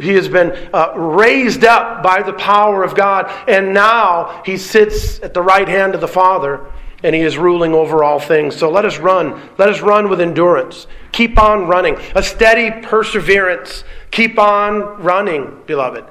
he 0.00 0.14
has 0.14 0.28
been 0.28 0.52
uh, 0.72 0.92
raised 0.96 1.64
up 1.64 2.02
by 2.02 2.22
the 2.22 2.32
power 2.34 2.82
of 2.84 2.94
God, 2.94 3.30
and 3.48 3.74
now 3.74 4.42
he 4.46 4.56
sits 4.56 5.20
at 5.20 5.34
the 5.34 5.42
right 5.42 5.68
hand 5.68 5.94
of 5.94 6.00
the 6.00 6.08
Father 6.08 6.64
and 7.02 7.14
he 7.14 7.22
is 7.22 7.36
ruling 7.36 7.74
over 7.74 8.04
all 8.04 8.20
things. 8.20 8.56
So 8.56 8.70
let 8.70 8.84
us 8.84 8.98
run. 8.98 9.50
Let 9.58 9.68
us 9.68 9.80
run 9.80 10.08
with 10.08 10.20
endurance. 10.20 10.86
Keep 11.12 11.38
on 11.38 11.66
running. 11.66 11.96
A 12.14 12.22
steady 12.22 12.70
perseverance. 12.86 13.84
Keep 14.10 14.38
on 14.38 15.02
running, 15.02 15.62
beloved. 15.66 16.04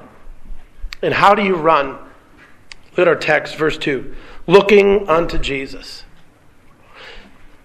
And 1.01 1.13
how 1.13 1.33
do 1.33 1.43
you 1.43 1.55
run? 1.55 1.97
Look 2.91 2.99
at 2.99 3.07
our 3.07 3.15
text, 3.15 3.55
verse 3.55 3.77
2. 3.77 4.13
Looking 4.47 5.07
unto 5.07 5.37
Jesus. 5.37 6.03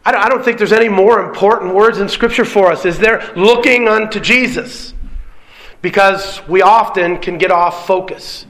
I 0.04 0.28
don't 0.28 0.44
think 0.44 0.58
there's 0.58 0.72
any 0.72 0.88
more 0.88 1.18
important 1.18 1.74
words 1.74 1.98
in 1.98 2.08
Scripture 2.08 2.44
for 2.44 2.70
us, 2.70 2.84
is 2.84 2.96
there? 2.96 3.32
Looking 3.34 3.88
unto 3.88 4.20
Jesus. 4.20 4.94
Because 5.82 6.46
we 6.46 6.62
often 6.62 7.18
can 7.18 7.38
get 7.38 7.50
off 7.50 7.88
focus. 7.88 8.46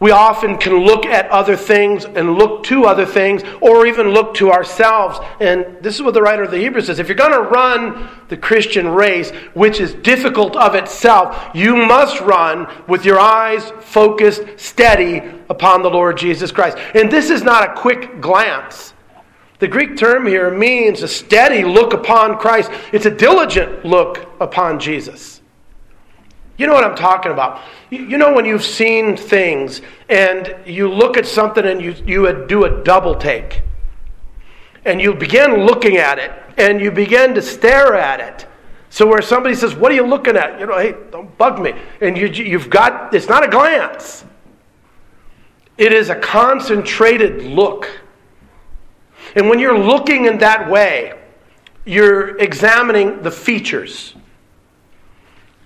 We 0.00 0.12
often 0.12 0.56
can 0.56 0.78
look 0.78 1.04
at 1.04 1.28
other 1.28 1.56
things 1.56 2.06
and 2.06 2.34
look 2.34 2.64
to 2.64 2.86
other 2.86 3.04
things 3.04 3.42
or 3.60 3.86
even 3.86 4.08
look 4.08 4.32
to 4.36 4.50
ourselves. 4.50 5.18
And 5.40 5.76
this 5.82 5.94
is 5.94 6.02
what 6.02 6.14
the 6.14 6.22
writer 6.22 6.42
of 6.42 6.50
the 6.50 6.56
Hebrews 6.56 6.86
says. 6.86 6.98
If 6.98 7.08
you're 7.08 7.16
going 7.16 7.32
to 7.32 7.42
run 7.42 8.08
the 8.28 8.36
Christian 8.38 8.88
race, 8.88 9.30
which 9.52 9.78
is 9.78 9.92
difficult 9.92 10.56
of 10.56 10.74
itself, 10.74 11.50
you 11.54 11.76
must 11.76 12.18
run 12.22 12.66
with 12.88 13.04
your 13.04 13.20
eyes 13.20 13.70
focused, 13.80 14.42
steady 14.56 15.18
upon 15.50 15.82
the 15.82 15.90
Lord 15.90 16.16
Jesus 16.16 16.50
Christ. 16.50 16.78
And 16.94 17.12
this 17.12 17.28
is 17.28 17.42
not 17.42 17.68
a 17.68 17.74
quick 17.74 18.22
glance. 18.22 18.94
The 19.58 19.68
Greek 19.68 19.98
term 19.98 20.26
here 20.26 20.50
means 20.50 21.02
a 21.02 21.08
steady 21.08 21.62
look 21.62 21.92
upon 21.92 22.38
Christ, 22.38 22.70
it's 22.94 23.04
a 23.04 23.10
diligent 23.10 23.84
look 23.84 24.26
upon 24.40 24.80
Jesus. 24.80 25.39
You 26.60 26.66
know 26.66 26.74
what 26.74 26.84
I'm 26.84 26.94
talking 26.94 27.32
about. 27.32 27.62
You 27.88 28.18
know 28.18 28.34
when 28.34 28.44
you've 28.44 28.62
seen 28.62 29.16
things 29.16 29.80
and 30.10 30.54
you 30.66 30.92
look 30.92 31.16
at 31.16 31.24
something 31.24 31.64
and 31.64 31.80
you, 31.80 31.94
you 32.04 32.44
do 32.46 32.66
a 32.66 32.84
double 32.84 33.14
take. 33.14 33.62
And 34.84 35.00
you 35.00 35.14
begin 35.14 35.64
looking 35.64 35.96
at 35.96 36.18
it 36.18 36.30
and 36.58 36.78
you 36.78 36.90
begin 36.90 37.32
to 37.32 37.40
stare 37.40 37.94
at 37.94 38.20
it. 38.20 38.46
So 38.90 39.06
where 39.06 39.22
somebody 39.22 39.54
says, 39.54 39.74
What 39.74 39.90
are 39.90 39.94
you 39.94 40.06
looking 40.06 40.36
at? 40.36 40.60
You 40.60 40.66
know, 40.66 40.76
hey, 40.76 40.94
don't 41.10 41.34
bug 41.38 41.62
me. 41.62 41.72
And 42.02 42.14
you, 42.14 42.26
you've 42.26 42.68
got, 42.68 43.14
it's 43.14 43.26
not 43.26 43.42
a 43.42 43.48
glance, 43.48 44.26
it 45.78 45.94
is 45.94 46.10
a 46.10 46.16
concentrated 46.16 47.42
look. 47.42 47.88
And 49.34 49.48
when 49.48 49.58
you're 49.58 49.78
looking 49.78 50.26
in 50.26 50.36
that 50.38 50.68
way, 50.70 51.18
you're 51.86 52.36
examining 52.36 53.22
the 53.22 53.30
features. 53.30 54.14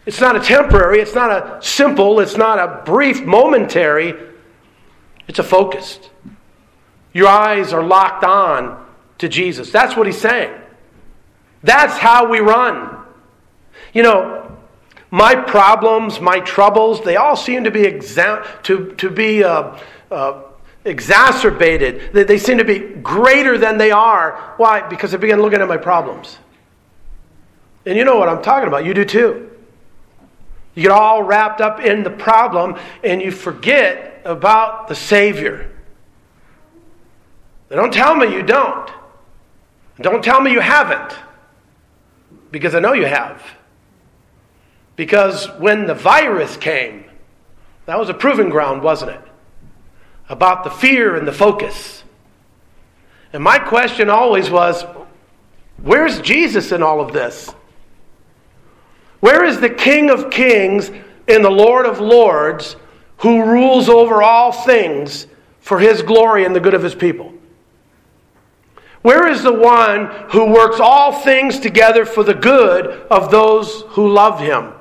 It's 0.06 0.20
not 0.20 0.36
a 0.36 0.40
temporary, 0.40 1.00
it's 1.00 1.14
not 1.14 1.30
a 1.30 1.62
simple, 1.62 2.20
it's 2.20 2.36
not 2.36 2.58
a 2.58 2.82
brief, 2.84 3.24
momentary, 3.24 4.14
it's 5.26 5.38
a 5.38 5.42
focused. 5.42 6.10
Your 7.14 7.28
eyes 7.28 7.72
are 7.72 7.82
locked 7.82 8.24
on 8.24 8.84
to 9.18 9.28
Jesus. 9.28 9.70
That's 9.70 9.96
what 9.96 10.06
he's 10.06 10.20
saying. 10.20 10.52
That's 11.62 11.96
how 11.96 12.28
we 12.28 12.40
run. 12.40 12.98
You 13.94 14.02
know, 14.02 14.58
my 15.10 15.34
problems, 15.34 16.20
my 16.20 16.40
troubles, 16.40 17.02
they 17.02 17.16
all 17.16 17.36
seem 17.36 17.64
to 17.64 17.70
be 17.70 17.82
exa- 17.82 18.62
to, 18.64 18.92
to 18.96 19.10
be 19.10 19.44
uh, 19.44 19.78
uh, 20.10 20.42
exacerbated. 20.84 22.12
They, 22.12 22.24
they 22.24 22.38
seem 22.38 22.58
to 22.58 22.64
be 22.64 22.80
greater 22.80 23.56
than 23.56 23.78
they 23.78 23.92
are. 23.92 24.54
Why? 24.56 24.86
Because 24.86 25.14
I 25.14 25.16
began 25.16 25.40
looking 25.40 25.60
at 25.60 25.68
my 25.68 25.76
problems. 25.76 26.38
And 27.86 27.96
you 27.96 28.04
know 28.04 28.16
what 28.16 28.28
I'm 28.28 28.42
talking 28.42 28.68
about. 28.68 28.84
You 28.84 28.92
do 28.92 29.04
too. 29.04 29.50
You 30.74 30.82
get 30.82 30.90
all 30.90 31.22
wrapped 31.22 31.60
up 31.60 31.80
in 31.80 32.02
the 32.02 32.10
problem 32.10 32.76
and 33.02 33.22
you 33.22 33.30
forget 33.30 34.22
about 34.24 34.88
the 34.88 34.94
Savior. 34.94 35.70
They 37.68 37.76
don't 37.76 37.92
tell 37.92 38.14
me 38.14 38.32
you 38.32 38.42
don't. 38.42 38.90
Don't 40.00 40.24
tell 40.24 40.40
me 40.40 40.52
you 40.52 40.60
haven't. 40.60 41.16
Because 42.50 42.74
I 42.74 42.80
know 42.80 42.92
you 42.92 43.06
have. 43.06 43.42
Because 44.96 45.46
when 45.58 45.86
the 45.86 45.94
virus 45.94 46.56
came, 46.56 47.04
that 47.86 47.98
was 47.98 48.08
a 48.08 48.14
proving 48.14 48.48
ground, 48.48 48.82
wasn't 48.82 49.12
it? 49.12 49.20
About 50.28 50.64
the 50.64 50.70
fear 50.70 51.16
and 51.16 51.26
the 51.26 51.32
focus. 51.32 52.02
And 53.32 53.42
my 53.42 53.58
question 53.58 54.08
always 54.08 54.50
was 54.50 54.84
where's 55.82 56.20
Jesus 56.20 56.72
in 56.72 56.82
all 56.82 57.00
of 57.00 57.12
this? 57.12 57.52
Where 59.24 59.42
is 59.42 59.58
the 59.58 59.70
King 59.70 60.10
of 60.10 60.30
Kings 60.30 60.90
and 61.28 61.42
the 61.42 61.48
Lord 61.48 61.86
of 61.86 61.98
Lords 61.98 62.76
who 63.16 63.42
rules 63.42 63.88
over 63.88 64.22
all 64.22 64.52
things 64.52 65.26
for 65.60 65.78
his 65.78 66.02
glory 66.02 66.44
and 66.44 66.54
the 66.54 66.60
good 66.60 66.74
of 66.74 66.82
his 66.82 66.94
people? 66.94 67.32
Where 69.00 69.26
is 69.26 69.42
the 69.42 69.50
one 69.50 70.08
who 70.28 70.52
works 70.52 70.78
all 70.78 71.10
things 71.10 71.58
together 71.58 72.04
for 72.04 72.22
the 72.22 72.34
good 72.34 72.86
of 73.10 73.30
those 73.30 73.84
who 73.92 74.12
love 74.12 74.40
him? 74.40 74.74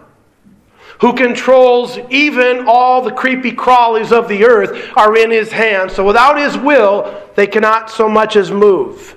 Who 0.99 1.13
controls 1.13 1.97
even 2.09 2.65
all 2.67 3.01
the 3.01 3.13
creepy 3.13 3.53
crawlies 3.53 4.11
of 4.11 4.27
the 4.27 4.43
earth 4.43 4.91
are 4.97 5.15
in 5.15 5.31
his 5.31 5.53
hands. 5.53 5.93
So 5.93 6.05
without 6.05 6.37
his 6.37 6.57
will, 6.57 7.17
they 7.35 7.47
cannot 7.47 7.89
so 7.89 8.09
much 8.09 8.35
as 8.35 8.51
move. 8.51 9.15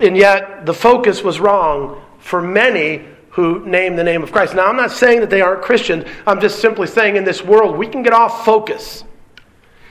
And 0.00 0.16
yet, 0.16 0.66
the 0.66 0.74
focus 0.74 1.22
was 1.22 1.38
wrong 1.38 2.02
for 2.18 2.42
many 2.42 3.13
who 3.34 3.64
name 3.66 3.96
the 3.96 4.04
name 4.04 4.22
of 4.22 4.30
Christ. 4.30 4.54
Now, 4.54 4.66
I'm 4.66 4.76
not 4.76 4.92
saying 4.92 5.20
that 5.20 5.30
they 5.30 5.40
aren't 5.40 5.62
Christians. 5.62 6.04
I'm 6.26 6.40
just 6.40 6.60
simply 6.60 6.86
saying 6.86 7.16
in 7.16 7.24
this 7.24 7.42
world, 7.42 7.76
we 7.76 7.86
can 7.86 8.02
get 8.02 8.12
off 8.12 8.44
focus. 8.44 9.02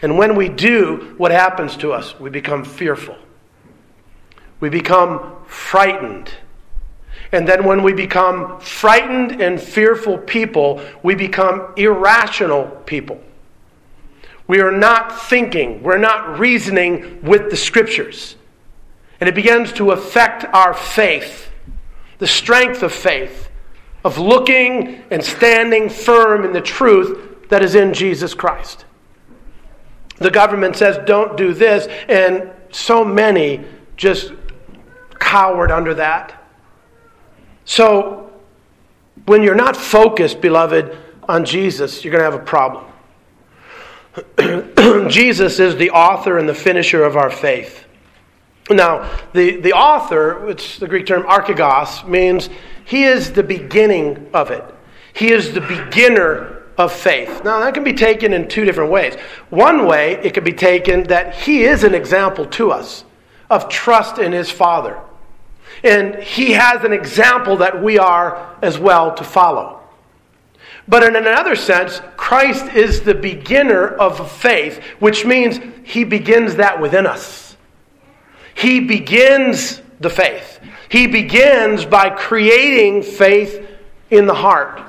And 0.01 0.17
when 0.17 0.35
we 0.35 0.49
do, 0.49 1.13
what 1.17 1.31
happens 1.31 1.75
to 1.77 1.91
us? 1.91 2.17
We 2.19 2.29
become 2.29 2.63
fearful. 2.63 3.17
We 4.59 4.69
become 4.69 5.35
frightened. 5.45 6.31
And 7.33 7.47
then 7.47 7.65
when 7.65 7.83
we 7.83 7.93
become 7.93 8.59
frightened 8.61 9.41
and 9.41 9.59
fearful 9.59 10.19
people, 10.19 10.81
we 11.03 11.15
become 11.15 11.73
irrational 11.75 12.67
people. 12.85 13.21
We 14.47 14.61
are 14.61 14.71
not 14.71 15.21
thinking, 15.21 15.83
we're 15.83 15.97
not 15.97 16.39
reasoning 16.39 17.21
with 17.23 17.49
the 17.49 17.57
scriptures. 17.57 18.35
And 19.19 19.27
it 19.27 19.35
begins 19.35 19.73
to 19.73 19.91
affect 19.91 20.45
our 20.45 20.73
faith, 20.73 21.49
the 22.19 22.27
strength 22.27 22.83
of 22.83 22.91
faith, 22.91 23.49
of 24.03 24.17
looking 24.17 25.03
and 25.11 25.23
standing 25.23 25.89
firm 25.89 26.45
in 26.45 26.53
the 26.53 26.61
truth 26.61 27.49
that 27.49 27.63
is 27.63 27.75
in 27.75 27.93
Jesus 27.93 28.33
Christ. 28.33 28.85
The 30.17 30.31
government 30.31 30.75
says, 30.75 30.99
don't 31.05 31.35
do 31.37 31.53
this, 31.53 31.87
and 32.07 32.51
so 32.71 33.03
many 33.03 33.65
just 33.97 34.33
cowered 35.19 35.71
under 35.71 35.93
that. 35.95 36.43
So, 37.65 38.31
when 39.25 39.41
you're 39.41 39.55
not 39.55 39.75
focused, 39.75 40.41
beloved, 40.41 40.97
on 41.27 41.45
Jesus, 41.45 42.03
you're 42.03 42.11
going 42.11 42.19
to 42.19 42.31
have 42.31 42.41
a 42.41 42.45
problem. 42.45 42.85
Jesus 45.09 45.59
is 45.59 45.75
the 45.75 45.91
author 45.91 46.37
and 46.37 46.47
the 46.47 46.53
finisher 46.53 47.03
of 47.03 47.15
our 47.15 47.29
faith. 47.29 47.82
Now, 48.69 49.09
the, 49.33 49.57
the 49.57 49.73
author, 49.73 50.49
it's 50.49 50.79
the 50.79 50.87
Greek 50.87 51.05
term 51.05 51.23
archegos, 51.23 52.07
means 52.07 52.49
he 52.85 53.03
is 53.03 53.33
the 53.33 53.43
beginning 53.43 54.29
of 54.33 54.51
it. 54.51 54.63
He 55.13 55.31
is 55.31 55.53
the 55.53 55.61
beginner 55.61 56.63
of 56.77 56.91
faith. 56.91 57.43
Now, 57.43 57.59
that 57.59 57.73
can 57.73 57.83
be 57.83 57.93
taken 57.93 58.33
in 58.33 58.47
two 58.47 58.65
different 58.65 58.91
ways. 58.91 59.15
One 59.49 59.85
way, 59.85 60.13
it 60.23 60.33
could 60.33 60.43
be 60.43 60.53
taken 60.53 61.03
that 61.03 61.35
he 61.35 61.63
is 61.63 61.83
an 61.83 61.93
example 61.93 62.45
to 62.47 62.71
us 62.71 63.05
of 63.49 63.69
trust 63.69 64.17
in 64.17 64.31
his 64.31 64.49
Father. 64.49 64.99
And 65.83 66.15
he 66.15 66.53
has 66.53 66.83
an 66.83 66.93
example 66.93 67.57
that 67.57 67.83
we 67.83 67.99
are 67.99 68.55
as 68.61 68.79
well 68.79 69.13
to 69.15 69.23
follow. 69.23 69.81
But 70.87 71.03
in 71.03 71.15
another 71.15 71.55
sense, 71.55 72.01
Christ 72.17 72.73
is 72.73 73.01
the 73.01 73.13
beginner 73.13 73.87
of 73.87 74.31
faith, 74.31 74.81
which 74.99 75.25
means 75.25 75.59
he 75.83 76.03
begins 76.03 76.55
that 76.55 76.81
within 76.81 77.05
us. 77.05 77.42
He 78.55 78.79
begins 78.79 79.81
the 79.99 80.09
faith. 80.09 80.59
He 80.89 81.07
begins 81.07 81.85
by 81.85 82.09
creating 82.09 83.03
faith 83.03 83.67
in 84.09 84.25
the 84.25 84.33
heart. 84.33 84.81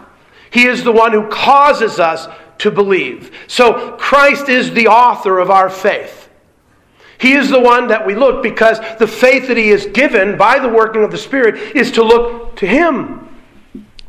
He 0.51 0.67
is 0.67 0.85
the 0.85 0.93
one 0.93 1.13
who 1.13 1.29
causes 1.29 1.99
us 1.99 2.29
to 2.59 2.71
believe. 2.71 3.31
So 3.47 3.97
Christ 3.97 4.49
is 4.49 4.73
the 4.73 4.89
author 4.89 5.39
of 5.39 5.51
our 5.51 5.69
faith. 5.69 6.29
He 7.19 7.33
is 7.33 7.49
the 7.49 7.61
one 7.61 7.89
that 7.89 8.07
we 8.07 8.15
look 8.15 8.43
because 8.43 8.79
the 8.99 9.07
faith 9.07 9.49
that 9.49 9.57
He 9.57 9.71
is 9.71 9.87
given 9.87 10.37
by 10.37 10.59
the 10.59 10.69
working 10.69 11.03
of 11.03 11.11
the 11.11 11.19
Spirit 11.19 11.77
is 11.77 11.91
to 11.93 12.03
look 12.05 12.57
to 12.57 12.67
Him 12.67 13.29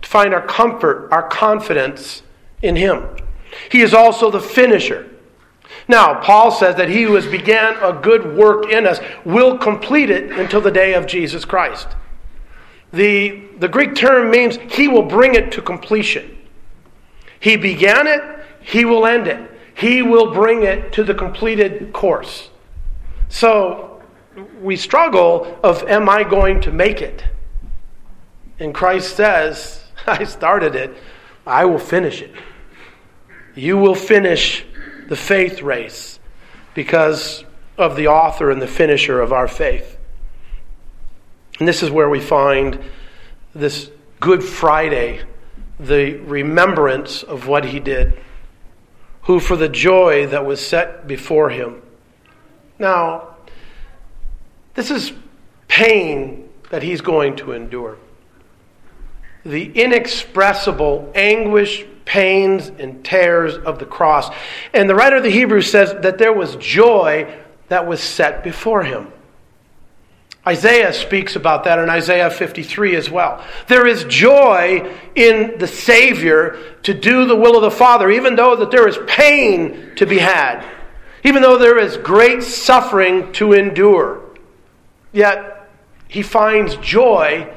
to 0.02 0.10
find 0.10 0.34
our 0.34 0.46
comfort, 0.46 1.08
our 1.12 1.28
confidence 1.28 2.24
in 2.62 2.76
Him. 2.76 3.08
He 3.72 3.82
is 3.82 3.94
also 3.94 4.30
the 4.30 4.42
finisher. 4.42 5.10
Now, 5.88 6.20
Paul 6.22 6.52
says 6.52 6.76
that 6.78 6.90
he 6.90 7.04
who 7.04 7.14
has 7.14 7.28
began 7.28 7.76
a 7.84 7.94
good 7.94 8.36
work 8.36 8.70
in 8.72 8.88
us 8.88 9.00
will 9.24 9.58
complete 9.58 10.10
it 10.10 10.32
until 10.32 10.62
the 10.62 10.72
day 10.72 10.94
of 10.96 11.06
Jesus 11.06 11.46
Christ. 11.46 11.88
The, 12.92 13.44
the 13.60 13.68
Greek 13.68 13.94
term 13.94 14.32
means 14.32 14.58
he 14.70 14.88
will 14.88 15.04
bring 15.04 15.36
it 15.36 15.52
to 15.54 15.62
completion. 15.62 16.38
He 17.40 17.56
began 17.56 18.08
it, 18.08 18.22
he 18.62 18.86
will 18.86 19.06
end 19.06 19.28
it. 19.28 19.52
He 19.76 20.02
will 20.02 20.34
bring 20.34 20.64
it 20.64 20.94
to 20.94 21.04
the 21.04 21.14
completed 21.14 21.92
course. 21.92 22.50
So 23.28 24.02
we 24.62 24.78
struggle 24.78 25.60
of 25.64 25.84
am 25.84 26.10
I 26.10 26.24
going 26.24 26.62
to 26.62 26.72
make 26.72 27.02
it? 27.02 27.24
And 28.60 28.74
Christ 28.74 29.16
says, 29.16 29.84
I 30.08 30.24
started 30.24 30.76
it. 30.76 30.96
I 31.46 31.66
will 31.66 31.80
finish 31.80 32.22
it. 32.22 32.32
You 33.54 33.78
will 33.78 33.96
finish 33.96 34.66
the 35.08 35.16
faith 35.16 35.62
race 35.62 36.20
because 36.74 37.44
of 37.78 37.96
the 37.96 38.08
author 38.08 38.52
and 38.52 38.62
the 38.62 38.68
finisher 38.68 39.22
of 39.22 39.34
our 39.34 39.48
faith. 39.48 39.98
And 41.60 41.68
this 41.68 41.84
is 41.84 41.90
where 41.90 42.10
we 42.10 42.20
find 42.20 42.80
this 43.54 43.90
Good 44.20 44.44
Friday, 44.44 45.22
the 45.80 46.16
remembrance 46.16 47.24
of 47.24 47.48
what 47.48 47.66
he 47.66 47.80
did, 47.80 48.18
who 49.24 49.40
for 49.40 49.56
the 49.56 49.70
joy 49.70 50.28
that 50.28 50.46
was 50.46 50.66
set 50.66 51.08
before 51.08 51.50
him. 51.50 51.82
Now, 52.80 53.36
this 54.74 54.92
is 54.92 55.14
pain 55.68 56.50
that 56.70 56.84
he's 56.84 57.02
going 57.02 57.38
to 57.38 57.52
endure 57.52 57.98
the 59.46 59.72
inexpressible 59.80 61.12
anguish, 61.14 61.86
pains, 62.06 62.72
and 62.80 63.04
tears 63.04 63.56
of 63.56 63.80
the 63.80 63.86
cross. 63.86 64.30
And 64.74 64.90
the 64.90 64.96
writer 64.96 65.18
of 65.18 65.24
the 65.24 65.32
Hebrews 65.32 65.70
says 65.70 65.94
that 66.02 66.18
there 66.18 66.34
was 66.34 66.56
joy 66.58 67.36
that 67.68 67.88
was 67.88 68.02
set 68.02 68.44
before 68.44 68.84
him. 68.84 69.12
Isaiah 70.48 70.94
speaks 70.94 71.36
about 71.36 71.64
that 71.64 71.80
in 71.80 71.90
Isaiah 71.90 72.30
53 72.30 72.96
as 72.96 73.10
well. 73.10 73.44
There 73.68 73.88
is 73.88 74.04
joy 74.04 74.96
in 75.16 75.58
the 75.58 75.68
Savior 75.68 76.60
to 76.84 76.94
do 76.94 77.26
the 77.26 77.36
will 77.36 77.56
of 77.56 77.64
the 77.64 77.72
Father, 77.72 78.12
even 78.12 78.36
though 78.36 78.56
that 78.56 78.70
there 78.70 78.88
is 78.88 79.00
pain 79.08 79.94
to 79.96 80.06
be 80.06 80.20
had, 80.20 80.64
even 81.24 81.42
though 81.42 81.58
there 81.58 81.80
is 81.80 81.98
great 81.98 82.44
suffering 82.44 83.34
to 83.34 83.54
endure. 83.54 84.22
Yet 85.12 85.68
he 86.08 86.22
finds 86.22 86.76
joy 86.76 87.52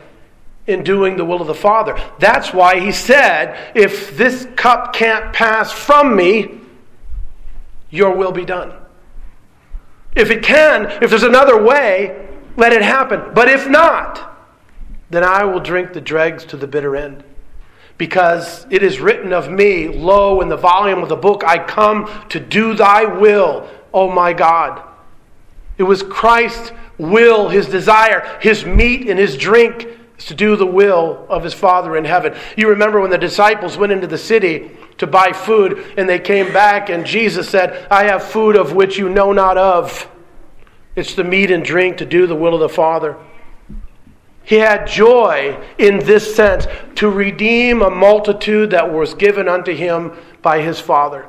in 0.68 0.84
doing 0.84 1.16
the 1.16 1.24
will 1.24 1.40
of 1.40 1.46
the 1.46 1.54
Father. 1.54 1.98
That's 2.20 2.52
why 2.52 2.78
he 2.78 2.92
said, 2.92 3.72
If 3.74 4.16
this 4.16 4.46
cup 4.54 4.92
can't 4.92 5.32
pass 5.32 5.72
from 5.72 6.14
me, 6.14 6.60
your 7.90 8.14
will 8.14 8.32
be 8.32 8.44
done. 8.44 8.74
If 10.14 10.30
it 10.30 10.42
can, 10.42 10.86
if 11.02 11.10
there's 11.10 11.22
another 11.22 11.60
way, 11.60 12.28
let 12.56 12.72
it 12.72 12.82
happen. 12.82 13.32
But 13.34 13.48
if 13.48 13.66
not, 13.66 14.36
then 15.10 15.24
I 15.24 15.44
will 15.44 15.60
drink 15.60 15.94
the 15.94 16.00
dregs 16.02 16.44
to 16.46 16.56
the 16.56 16.66
bitter 16.66 16.94
end. 16.94 17.24
Because 17.96 18.66
it 18.70 18.82
is 18.82 19.00
written 19.00 19.32
of 19.32 19.50
me, 19.50 19.88
Lo, 19.88 20.40
in 20.42 20.48
the 20.48 20.56
volume 20.56 21.02
of 21.02 21.08
the 21.08 21.16
book, 21.16 21.42
I 21.44 21.64
come 21.64 22.10
to 22.28 22.38
do 22.38 22.74
thy 22.74 23.04
will, 23.04 23.68
O 23.94 24.10
my 24.10 24.34
God. 24.34 24.82
It 25.78 25.84
was 25.84 26.02
Christ's 26.02 26.72
will, 26.98 27.48
his 27.48 27.66
desire, 27.66 28.38
his 28.42 28.66
meat 28.66 29.08
and 29.08 29.18
his 29.18 29.36
drink 29.36 29.97
to 30.18 30.34
do 30.34 30.56
the 30.56 30.66
will 30.66 31.26
of 31.28 31.44
his 31.44 31.54
Father 31.54 31.96
in 31.96 32.04
heaven. 32.04 32.36
You 32.56 32.68
remember 32.68 33.00
when 33.00 33.10
the 33.10 33.18
disciples 33.18 33.76
went 33.76 33.92
into 33.92 34.06
the 34.06 34.18
city 34.18 34.70
to 34.98 35.06
buy 35.06 35.32
food 35.32 35.94
and 35.96 36.08
they 36.08 36.18
came 36.18 36.52
back 36.52 36.90
and 36.90 37.06
Jesus 37.06 37.48
said, 37.48 37.86
I 37.90 38.04
have 38.04 38.24
food 38.24 38.56
of 38.56 38.72
which 38.72 38.98
you 38.98 39.08
know 39.08 39.32
not 39.32 39.56
of. 39.56 40.10
It's 40.96 41.14
the 41.14 41.24
meat 41.24 41.50
and 41.50 41.64
drink 41.64 41.98
to 41.98 42.06
do 42.06 42.26
the 42.26 42.34
will 42.34 42.54
of 42.54 42.60
the 42.60 42.68
Father. 42.68 43.16
He 44.42 44.56
had 44.56 44.86
joy 44.86 45.62
in 45.76 45.98
this 46.00 46.34
sense 46.34 46.66
to 46.96 47.08
redeem 47.08 47.82
a 47.82 47.90
multitude 47.90 48.70
that 48.70 48.92
was 48.92 49.14
given 49.14 49.46
unto 49.46 49.74
him 49.74 50.12
by 50.42 50.62
his 50.62 50.80
Father. 50.80 51.28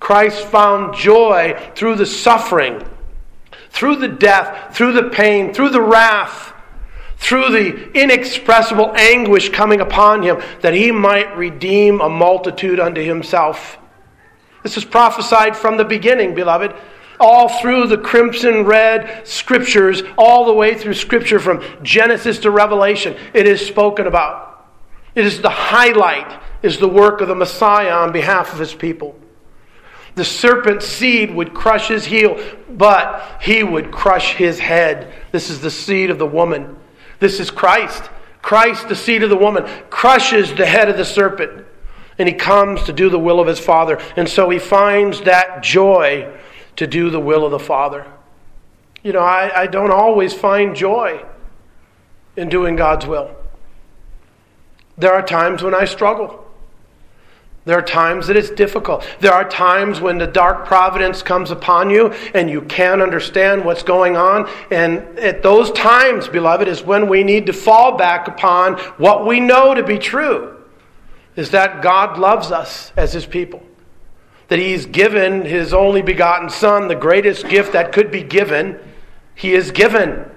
Christ 0.00 0.44
found 0.46 0.94
joy 0.96 1.70
through 1.76 1.96
the 1.96 2.06
suffering, 2.06 2.82
through 3.70 3.96
the 3.96 4.08
death, 4.08 4.74
through 4.74 4.94
the 4.94 5.10
pain, 5.10 5.54
through 5.54 5.68
the 5.68 5.82
wrath 5.82 6.53
through 7.24 7.50
the 7.50 7.90
inexpressible 7.92 8.94
anguish 8.94 9.48
coming 9.48 9.80
upon 9.80 10.22
him, 10.22 10.42
that 10.60 10.74
he 10.74 10.90
might 10.90 11.34
redeem 11.38 12.02
a 12.02 12.08
multitude 12.08 12.78
unto 12.78 13.02
himself. 13.02 13.78
This 14.62 14.76
is 14.76 14.84
prophesied 14.84 15.56
from 15.56 15.78
the 15.78 15.86
beginning, 15.86 16.34
beloved. 16.34 16.74
All 17.18 17.48
through 17.48 17.86
the 17.86 17.96
crimson 17.96 18.66
red 18.66 19.26
scriptures, 19.26 20.02
all 20.18 20.44
the 20.44 20.52
way 20.52 20.76
through 20.76 20.94
scripture 20.94 21.40
from 21.40 21.64
Genesis 21.82 22.40
to 22.40 22.50
Revelation, 22.50 23.16
it 23.32 23.46
is 23.46 23.66
spoken 23.66 24.06
about. 24.06 24.68
It 25.14 25.24
is 25.24 25.40
the 25.40 25.48
highlight, 25.48 26.42
is 26.62 26.76
the 26.76 26.88
work 26.88 27.22
of 27.22 27.28
the 27.28 27.34
Messiah 27.34 27.92
on 27.92 28.12
behalf 28.12 28.52
of 28.52 28.58
his 28.58 28.74
people. 28.74 29.18
The 30.14 30.26
serpent's 30.26 30.86
seed 30.86 31.34
would 31.34 31.54
crush 31.54 31.88
his 31.88 32.04
heel, 32.04 32.38
but 32.68 33.38
he 33.40 33.64
would 33.64 33.92
crush 33.92 34.34
his 34.34 34.58
head. 34.58 35.14
This 35.32 35.48
is 35.48 35.62
the 35.62 35.70
seed 35.70 36.10
of 36.10 36.18
the 36.18 36.26
woman. 36.26 36.76
This 37.20 37.40
is 37.40 37.50
Christ. 37.50 38.10
Christ, 38.42 38.88
the 38.88 38.96
seed 38.96 39.22
of 39.22 39.30
the 39.30 39.36
woman, 39.36 39.64
crushes 39.90 40.52
the 40.54 40.66
head 40.66 40.88
of 40.88 40.96
the 40.96 41.04
serpent. 41.04 41.66
And 42.18 42.28
he 42.28 42.34
comes 42.34 42.84
to 42.84 42.92
do 42.92 43.08
the 43.08 43.18
will 43.18 43.40
of 43.40 43.46
his 43.46 43.58
Father. 43.58 44.00
And 44.16 44.28
so 44.28 44.50
he 44.50 44.58
finds 44.58 45.22
that 45.22 45.62
joy 45.62 46.32
to 46.76 46.86
do 46.86 47.10
the 47.10 47.20
will 47.20 47.44
of 47.44 47.50
the 47.50 47.58
Father. 47.58 48.06
You 49.02 49.12
know, 49.12 49.20
I, 49.20 49.62
I 49.62 49.66
don't 49.66 49.90
always 49.90 50.32
find 50.32 50.76
joy 50.76 51.24
in 52.36 52.48
doing 52.48 52.76
God's 52.76 53.06
will. 53.06 53.34
There 54.96 55.12
are 55.12 55.22
times 55.22 55.62
when 55.62 55.74
I 55.74 55.84
struggle. 55.84 56.43
There 57.64 57.78
are 57.78 57.82
times 57.82 58.26
that 58.26 58.36
it's 58.36 58.50
difficult. 58.50 59.06
There 59.20 59.32
are 59.32 59.48
times 59.48 59.98
when 59.98 60.18
the 60.18 60.26
dark 60.26 60.66
providence 60.66 61.22
comes 61.22 61.50
upon 61.50 61.88
you 61.88 62.08
and 62.34 62.50
you 62.50 62.60
can't 62.62 63.00
understand 63.00 63.64
what's 63.64 63.82
going 63.82 64.18
on. 64.18 64.50
And 64.70 64.98
at 65.18 65.42
those 65.42 65.70
times, 65.72 66.28
beloved, 66.28 66.68
is 66.68 66.82
when 66.82 67.08
we 67.08 67.24
need 67.24 67.46
to 67.46 67.54
fall 67.54 67.96
back 67.96 68.28
upon 68.28 68.74
what 68.98 69.26
we 69.26 69.40
know 69.40 69.72
to 69.72 69.82
be 69.82 69.98
true 69.98 70.62
is 71.36 71.50
that 71.50 71.82
God 71.82 72.18
loves 72.18 72.50
us 72.50 72.92
as 72.96 73.14
His 73.14 73.24
people. 73.24 73.62
That 74.48 74.58
He's 74.58 74.84
given 74.84 75.46
His 75.46 75.72
only 75.72 76.02
begotten 76.02 76.50
Son, 76.50 76.88
the 76.88 76.94
greatest 76.94 77.48
gift 77.48 77.72
that 77.72 77.92
could 77.92 78.10
be 78.10 78.22
given. 78.22 78.78
He 79.34 79.54
is 79.54 79.70
given 79.70 80.30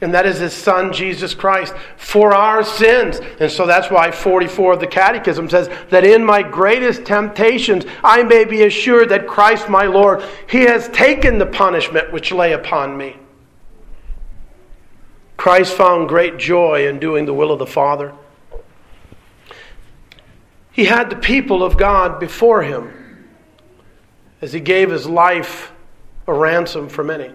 and 0.00 0.14
that 0.14 0.24
is 0.24 0.38
his 0.38 0.54
son, 0.54 0.92
Jesus 0.92 1.34
Christ, 1.34 1.74
for 1.96 2.34
our 2.34 2.64
sins. 2.64 3.20
And 3.38 3.50
so 3.50 3.66
that's 3.66 3.90
why 3.90 4.10
44 4.10 4.74
of 4.74 4.80
the 4.80 4.86
Catechism 4.86 5.50
says 5.50 5.68
that 5.90 6.04
in 6.04 6.24
my 6.24 6.42
greatest 6.42 7.04
temptations 7.04 7.84
I 8.02 8.22
may 8.22 8.44
be 8.44 8.62
assured 8.62 9.10
that 9.10 9.26
Christ 9.26 9.68
my 9.68 9.84
Lord, 9.84 10.22
he 10.48 10.62
has 10.62 10.88
taken 10.88 11.38
the 11.38 11.46
punishment 11.46 12.12
which 12.12 12.32
lay 12.32 12.52
upon 12.52 12.96
me. 12.96 13.16
Christ 15.36 15.74
found 15.74 16.08
great 16.08 16.38
joy 16.38 16.86
in 16.86 16.98
doing 16.98 17.26
the 17.26 17.34
will 17.34 17.52
of 17.52 17.58
the 17.58 17.66
Father. 17.66 18.14
He 20.72 20.84
had 20.84 21.10
the 21.10 21.16
people 21.16 21.62
of 21.62 21.76
God 21.76 22.20
before 22.20 22.62
him 22.62 23.26
as 24.40 24.52
he 24.52 24.60
gave 24.60 24.90
his 24.90 25.06
life 25.06 25.72
a 26.26 26.32
ransom 26.32 26.88
for 26.88 27.04
many. 27.04 27.30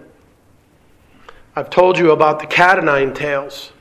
I've 1.58 1.70
told 1.70 1.96
you 1.96 2.10
about 2.10 2.40
the 2.40 2.46
cat 2.46 2.78
o' 2.78 2.82
nine 2.82 3.14
tails, 3.14 3.72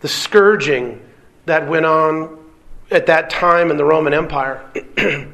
the 0.00 0.08
scourging 0.08 1.02
that 1.44 1.68
went 1.68 1.84
on 1.84 2.38
at 2.90 3.04
that 3.06 3.28
time 3.28 3.70
in 3.70 3.76
the 3.76 3.84
Roman 3.84 4.14
Empire. 4.14 4.64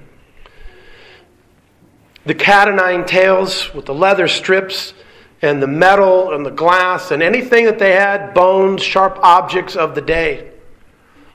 the 2.26 2.35
cat 2.35 2.66
o' 2.66 2.74
nine 2.74 3.06
tails 3.06 3.72
with 3.72 3.87
the 3.87 3.94
leather 3.94 4.26
strips 4.26 4.94
and 5.42 5.62
the 5.62 5.68
metal 5.68 6.35
and 6.35 6.44
the 6.44 6.50
glass 6.50 7.12
and 7.12 7.22
anything 7.22 7.66
that 7.66 7.78
they 7.78 7.92
had, 7.92 8.35
bones, 8.35 8.83
sharp 8.83 9.20
objects 9.22 9.76
of 9.76 9.94
the 9.94 10.02
day, 10.02 10.50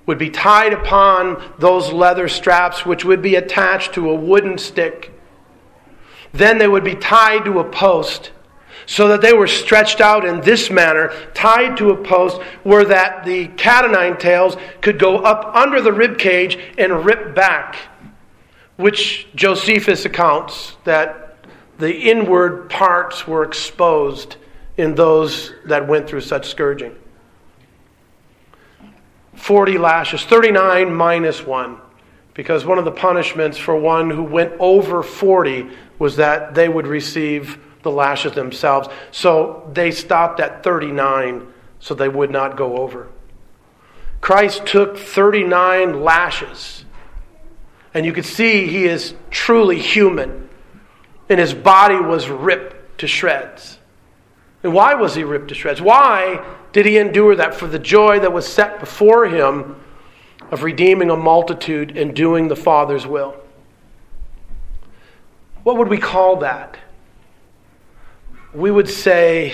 would 0.06 0.18
be 0.18 0.30
tied 0.30 0.74
upon 0.74 1.42
those 1.60 1.94
leather 1.94 2.28
straps, 2.28 2.86
which 2.86 3.06
would 3.06 3.22
be 3.22 3.36
attached 3.36 3.94
to 3.94 4.10
a 4.10 4.16
wooden 4.16 4.58
stick. 4.58 5.14
Then 6.34 6.58
they 6.58 6.68
would 6.68 6.84
be 6.84 6.96
tied 6.96 7.46
to 7.46 7.60
a 7.60 7.64
post 7.64 8.32
so 8.86 9.08
that 9.08 9.22
they 9.22 9.34
were 9.34 9.48
stretched 9.48 10.02
out 10.02 10.26
in 10.26 10.42
this 10.42 10.70
manner, 10.70 11.12
tied 11.34 11.78
to 11.78 11.90
a 11.92 12.04
post, 12.04 12.42
where 12.64 12.86
that 12.86 13.26
the 13.26 13.48
cat 13.50 13.86
o' 13.86 13.88
nine 13.88 14.18
tails 14.18 14.58
could 14.82 15.00
go 15.00 15.18
up 15.20 15.56
under 15.56 15.82
the 15.82 15.92
rib 15.92 16.18
cage 16.18 16.58
and 16.78 17.06
rip 17.06 17.36
back, 17.36 17.78
which 18.78 19.28
Josephus 19.36 20.06
accounts 20.06 20.76
that 20.84 21.38
the 21.78 21.94
inward 21.94 22.70
parts 22.70 23.28
were 23.28 23.44
exposed 23.44 24.38
in 24.78 24.96
those 24.96 25.54
that 25.66 25.88
went 25.88 26.08
through 26.08 26.22
such 26.22 26.48
scourging. 26.48 26.96
40 29.36 29.78
lashes, 29.78 30.24
39 30.24 30.94
minus 30.94 31.46
1, 31.46 31.78
because 32.34 32.66
one 32.66 32.78
of 32.78 32.86
the 32.86 32.92
punishments 32.92 33.58
for 33.58 33.76
one 33.76 34.10
who 34.10 34.24
went 34.24 34.54
over 34.60 35.04
40 35.04 35.70
was 36.00 36.16
that 36.18 36.56
they 36.56 36.70
would 36.70 36.88
receive 36.88 37.60
the 37.86 37.92
lashes 37.92 38.34
themselves. 38.34 38.90
So 39.12 39.70
they 39.72 39.92
stopped 39.92 40.42
at 40.42 40.64
39 40.64 41.48
so 41.80 41.94
they 41.94 42.10
would 42.10 42.32
not 42.32 42.58
go 42.58 42.78
over. 42.78 43.08
Christ 44.20 44.66
took 44.66 44.98
39 44.98 46.02
lashes. 46.02 46.84
And 47.94 48.06
you 48.06 48.12
could 48.12 48.26
see 48.26 48.66
he 48.68 48.86
is 48.86 49.14
truly 49.30 49.80
human. 49.80 50.50
And 51.30 51.40
his 51.40 51.54
body 51.54 52.00
was 52.00 52.28
ripped 52.28 53.00
to 53.00 53.08
shreds. 53.08 53.78
And 54.64 54.74
why 54.74 54.96
was 54.96 55.14
he 55.14 55.24
ripped 55.24 55.50
to 55.50 55.56
shreds? 55.56 55.80
Why 55.80 56.44
did 56.74 56.88
he 56.88 56.98
endure 56.98 57.36
that? 57.36 57.54
For 57.54 57.68
the 57.68 57.80
joy 57.80 58.20
that 58.20 58.34
was 58.34 58.52
set 58.52 58.80
before 58.80 59.28
him 59.28 59.76
of 60.50 60.64
redeeming 60.64 61.12
a 61.12 61.16
multitude 61.16 61.96
and 61.96 62.16
doing 62.16 62.48
the 62.48 62.56
Father's 62.56 63.06
will. 63.06 63.36
What 65.62 65.78
would 65.78 65.88
we 65.88 66.00
call 66.00 66.38
that? 66.38 66.78
We 68.56 68.72
would 68.72 68.90
say 68.90 69.54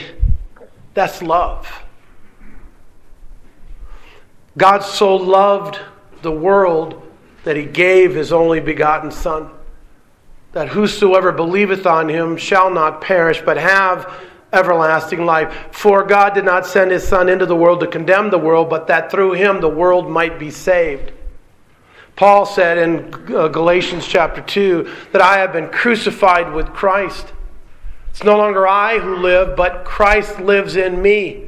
that's 0.93 1.21
love. 1.21 1.67
God 4.57 4.79
so 4.79 5.15
loved 5.15 5.79
the 6.21 6.31
world 6.31 7.01
that 7.43 7.55
he 7.55 7.65
gave 7.65 8.13
his 8.13 8.31
only 8.31 8.59
begotten 8.59 9.11
Son, 9.11 9.49
that 10.51 10.69
whosoever 10.69 11.31
believeth 11.31 11.85
on 11.85 12.09
him 12.09 12.37
shall 12.37 12.69
not 12.69 13.01
perish, 13.01 13.41
but 13.43 13.57
have 13.57 14.13
everlasting 14.53 15.25
life. 15.25 15.69
For 15.71 16.03
God 16.03 16.33
did 16.33 16.45
not 16.45 16.65
send 16.65 16.91
his 16.91 17.07
Son 17.07 17.29
into 17.29 17.45
the 17.45 17.55
world 17.55 17.79
to 17.79 17.87
condemn 17.87 18.29
the 18.29 18.37
world, 18.37 18.69
but 18.69 18.87
that 18.87 19.09
through 19.09 19.33
him 19.33 19.61
the 19.61 19.69
world 19.69 20.09
might 20.09 20.37
be 20.37 20.51
saved. 20.51 21.13
Paul 22.15 22.45
said 22.45 22.77
in 22.77 23.33
uh, 23.33 23.47
Galatians 23.47 24.05
chapter 24.05 24.41
2 24.41 24.91
that 25.13 25.21
I 25.21 25.37
have 25.37 25.53
been 25.53 25.69
crucified 25.69 26.53
with 26.53 26.67
Christ. 26.67 27.33
It's 28.11 28.23
no 28.23 28.37
longer 28.37 28.67
I 28.67 28.99
who 28.99 29.15
live, 29.15 29.55
but 29.55 29.83
Christ 29.83 30.39
lives 30.39 30.75
in 30.75 31.01
me. 31.01 31.47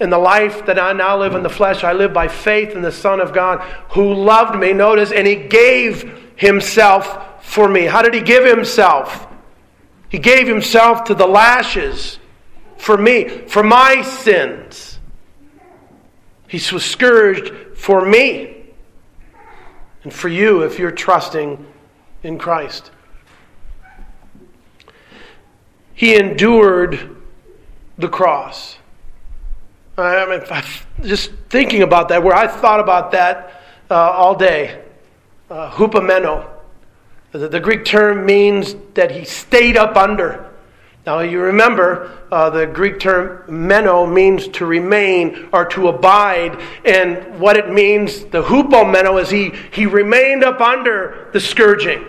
In 0.00 0.10
the 0.10 0.18
life 0.18 0.66
that 0.66 0.78
I 0.78 0.92
now 0.92 1.16
live 1.16 1.34
in 1.34 1.42
the 1.42 1.48
flesh, 1.48 1.84
I 1.84 1.92
live 1.92 2.12
by 2.12 2.26
faith 2.26 2.70
in 2.70 2.82
the 2.82 2.90
Son 2.90 3.20
of 3.20 3.32
God 3.32 3.60
who 3.90 4.12
loved 4.12 4.58
me, 4.58 4.72
notice, 4.72 5.12
and 5.12 5.26
he 5.26 5.36
gave 5.36 6.34
himself 6.36 7.44
for 7.44 7.68
me. 7.68 7.84
How 7.84 8.02
did 8.02 8.12
he 8.12 8.20
give 8.20 8.44
himself? 8.44 9.28
He 10.08 10.18
gave 10.18 10.48
himself 10.48 11.04
to 11.04 11.14
the 11.14 11.26
lashes 11.26 12.18
for 12.76 12.96
me, 12.96 13.28
for 13.28 13.62
my 13.62 14.02
sins. 14.02 14.98
He 16.48 16.56
was 16.72 16.84
scourged 16.84 17.52
for 17.76 18.04
me 18.04 18.64
and 20.02 20.12
for 20.12 20.28
you 20.28 20.62
if 20.62 20.78
you're 20.78 20.90
trusting 20.90 21.66
in 22.22 22.38
Christ. 22.38 22.90
He 25.94 26.16
endured 26.16 27.16
the 27.98 28.08
cross. 28.08 28.76
I 29.96 30.26
mean, 30.26 31.08
just 31.08 31.32
thinking 31.48 31.82
about 31.82 32.08
that, 32.08 32.22
where 32.22 32.34
I 32.34 32.48
thought 32.48 32.80
about 32.80 33.12
that 33.12 33.62
uh, 33.90 33.94
all 33.94 34.34
day. 34.34 34.82
Uh, 35.48 35.70
hupomeno. 35.70 36.48
The, 37.32 37.48
the, 37.48 37.60
Greek 37.60 37.84
term 37.84 38.26
means 38.26 38.74
that 38.94 39.10
he 39.10 39.24
stayed 39.24 39.76
up 39.76 39.96
under. 39.96 40.50
Now, 41.06 41.20
you 41.20 41.40
remember 41.40 42.18
uh, 42.32 42.48
the 42.50 42.66
Greek 42.66 42.98
term 42.98 43.44
meno 43.46 44.06
means 44.06 44.48
to 44.48 44.66
remain 44.66 45.48
or 45.52 45.66
to 45.66 45.88
abide. 45.88 46.60
And 46.84 47.38
what 47.38 47.56
it 47.56 47.70
means, 47.70 48.24
the 48.24 48.42
hupomeno, 48.42 49.20
is 49.20 49.30
he, 49.30 49.52
he 49.72 49.86
remained 49.86 50.42
up 50.42 50.60
under 50.60 51.28
the 51.32 51.40
scourging. 51.40 52.04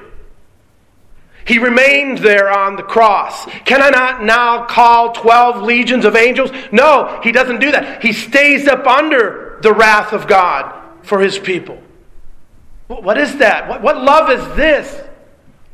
He 1.46 1.60
remained 1.60 2.18
there 2.20 2.50
on 2.50 2.76
the 2.76 2.84
cross. 2.84 3.46
Can 3.66 3.82
I 3.82 3.92
not 3.92 4.24
now 4.24 4.66
call 4.66 5.12
12 5.12 5.62
legions 5.62 6.04
of 6.04 6.16
angels? 6.16 6.50
No, 6.72 7.20
he 7.24 7.32
doesn't 7.32 7.60
do 7.60 7.72
that. 7.72 8.02
He 8.02 8.14
stays 8.14 8.68
up 8.68 8.88
under 8.88 9.60
the 9.62 9.72
wrath 9.72 10.12
of 10.12 10.28
God 10.28 10.74
for 11.04 11.20
his 11.20 11.38
people. 11.38 11.82
What 12.88 13.18
is 13.18 13.38
that? 13.38 13.82
What, 13.82 14.04
love 14.04 14.32
is 14.32 14.56
this? 14.56 15.04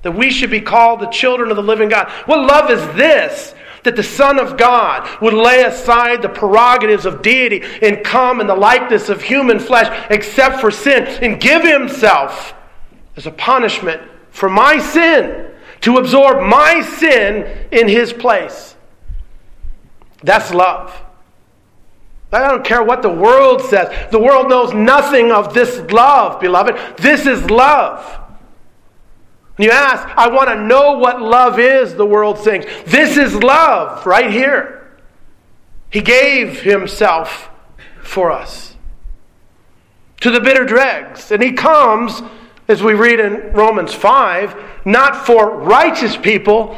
That 0.01 0.11
we 0.11 0.29
should 0.29 0.49
be 0.49 0.61
called 0.61 0.99
the 0.99 1.07
children 1.07 1.51
of 1.51 1.55
the 1.55 1.63
living 1.63 1.89
God. 1.89 2.09
What 2.25 2.39
love 2.39 2.69
is 2.69 2.81
this? 2.95 3.53
That 3.83 3.95
the 3.95 4.03
Son 4.03 4.39
of 4.39 4.57
God 4.57 5.21
would 5.21 5.33
lay 5.33 5.63
aside 5.63 6.21
the 6.21 6.29
prerogatives 6.29 7.05
of 7.05 7.21
deity 7.21 7.63
and 7.81 8.03
come 8.03 8.41
in 8.41 8.47
the 8.47 8.55
likeness 8.55 9.09
of 9.09 9.21
human 9.21 9.59
flesh, 9.59 10.07
except 10.09 10.59
for 10.59 10.69
sin, 10.69 11.03
and 11.03 11.39
give 11.39 11.63
himself 11.63 12.53
as 13.15 13.25
a 13.25 13.31
punishment 13.31 14.01
for 14.31 14.49
my 14.49 14.77
sin 14.77 15.50
to 15.81 15.97
absorb 15.97 16.43
my 16.43 16.81
sin 16.81 17.67
in 17.71 17.87
his 17.87 18.13
place. 18.13 18.75
That's 20.23 20.53
love. 20.53 20.95
I 22.31 22.47
don't 22.47 22.63
care 22.63 22.83
what 22.83 23.01
the 23.01 23.09
world 23.09 23.61
says. 23.61 24.09
The 24.11 24.19
world 24.19 24.49
knows 24.49 24.73
nothing 24.73 25.31
of 25.31 25.53
this 25.53 25.79
love, 25.91 26.39
beloved. 26.39 26.97
This 26.97 27.25
is 27.25 27.49
love. 27.49 28.19
You 29.57 29.69
ask, 29.71 30.07
I 30.17 30.29
want 30.29 30.49
to 30.49 30.55
know 30.55 30.97
what 30.97 31.21
love 31.21 31.59
is, 31.59 31.93
the 31.95 32.05
world 32.05 32.37
sings. 32.39 32.65
This 32.85 33.17
is 33.17 33.35
love 33.35 34.05
right 34.05 34.31
here. 34.31 34.97
He 35.89 36.01
gave 36.01 36.61
himself 36.61 37.49
for 38.01 38.31
us 38.31 38.75
to 40.21 40.31
the 40.31 40.39
bitter 40.39 40.63
dregs. 40.63 41.31
And 41.31 41.43
he 41.43 41.51
comes 41.51 42.21
as 42.71 42.81
we 42.81 42.93
read 42.93 43.19
in 43.19 43.53
Romans 43.53 43.93
5, 43.93 44.85
not 44.85 45.25
for 45.25 45.51
righteous 45.51 46.17
people, 46.17 46.75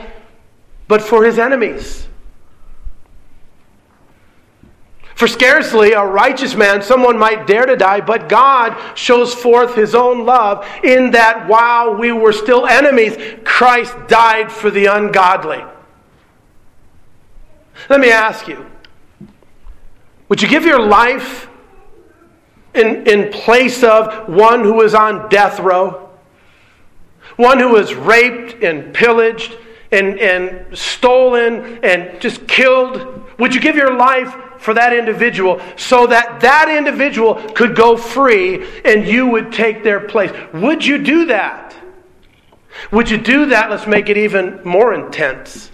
but 0.88 1.02
for 1.02 1.24
his 1.24 1.40
enemies. 1.40 2.08
For 5.16 5.28
scarcely 5.28 5.94
a 5.94 6.04
righteous 6.04 6.56
man, 6.56 6.82
someone 6.82 7.18
might 7.18 7.48
dare 7.48 7.66
to 7.66 7.78
die, 7.78 8.02
but 8.02 8.28
God 8.28 8.76
shows 8.98 9.34
forth 9.34 9.76
his 9.76 9.96
own 9.96 10.26
love 10.26 10.68
in 10.84 11.12
that 11.12 11.48
while 11.48 11.96
we 11.96 12.12
were 12.12 12.34
still 12.34 12.66
enemies, 12.66 13.16
Christ 13.46 13.96
died 14.08 14.52
for 14.52 14.70
the 14.70 14.88
ungodly. 14.88 15.64
Let 17.90 18.00
me 18.00 18.12
ask 18.12 18.48
you 18.48 18.66
would 20.30 20.42
you 20.42 20.48
give 20.48 20.66
your 20.66 20.82
life 20.82 21.48
in, 22.76 23.08
in 23.08 23.32
place 23.32 23.84
of 23.84 24.28
one 24.28 24.64
who 24.64 24.82
is 24.82 24.94
on 24.94 25.30
death 25.30 25.60
row? 25.60 26.10
One 27.36 27.60
who 27.60 27.70
was 27.70 27.94
raped 27.94 28.64
and 28.64 28.94
pillaged 28.94 29.58
and, 29.92 30.20
and 30.20 30.78
stolen 30.78 31.80
and 31.84 32.20
just 32.20 32.48
killed? 32.48 33.24
Would 33.40 33.56
you 33.56 33.62
give 33.62 33.76
your 33.76 33.96
life 33.96 34.34
for 34.60 34.74
that 34.74 34.94
individual 34.94 35.62
so 35.76 36.08
that 36.08 36.42
that 36.42 36.70
individual 36.70 37.36
could 37.54 37.76
go 37.76 37.98
free 37.98 38.68
and 38.86 39.08
you 39.08 39.28
would 39.28 39.52
take 39.52 39.84
their 39.84 40.00
place? 40.00 40.32
Would 40.54 40.86
you 40.86 40.98
do 40.98 41.26
that? 41.26 41.76
Would 42.92 43.10
you 43.10 43.18
do 43.18 43.48
that? 43.48 43.70
Let's 43.70 43.88
make 43.88 44.10
it 44.10 44.18
even 44.18 44.62
more 44.64 44.94
intense. 44.94 45.72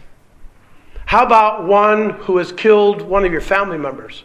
How 1.06 1.26
about 1.26 1.66
one 1.66 2.12
who 2.12 2.38
has 2.38 2.52
killed 2.52 3.02
one 3.02 3.26
of 3.26 3.32
your 3.32 3.42
family 3.42 3.78
members? 3.78 4.24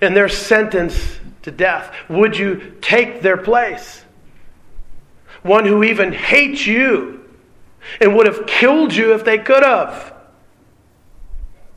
And 0.00 0.16
they're 0.16 0.28
sentenced 0.28 1.20
to 1.42 1.50
death. 1.50 1.94
Would 2.08 2.36
you 2.36 2.76
take 2.80 3.22
their 3.22 3.36
place? 3.36 4.04
One 5.42 5.64
who 5.64 5.84
even 5.84 6.12
hates 6.12 6.66
you 6.66 7.24
and 8.00 8.14
would 8.16 8.26
have 8.26 8.46
killed 8.46 8.94
you 8.94 9.14
if 9.14 9.24
they 9.24 9.38
could 9.38 9.62
have. 9.62 10.14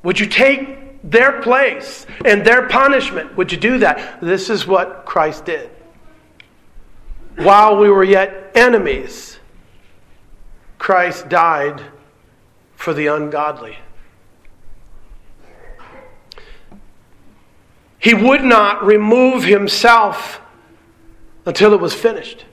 Would 0.03 0.19
you 0.19 0.25
take 0.25 1.01
their 1.03 1.41
place 1.41 2.05
and 2.25 2.45
their 2.45 2.67
punishment? 2.67 3.35
Would 3.37 3.51
you 3.51 3.57
do 3.57 3.79
that? 3.79 4.19
This 4.21 4.49
is 4.49 4.67
what 4.67 5.05
Christ 5.05 5.45
did. 5.45 5.69
While 7.37 7.77
we 7.77 7.89
were 7.89 8.03
yet 8.03 8.51
enemies, 8.55 9.39
Christ 10.77 11.29
died 11.29 11.81
for 12.75 12.93
the 12.93 13.07
ungodly. 13.07 13.77
He 18.01 18.15
would 18.15 18.43
not 18.43 18.83
remove 18.83 19.43
himself 19.43 20.41
until 21.45 21.73
it 21.73 21.79
was 21.79 21.93
finished. 21.93 22.45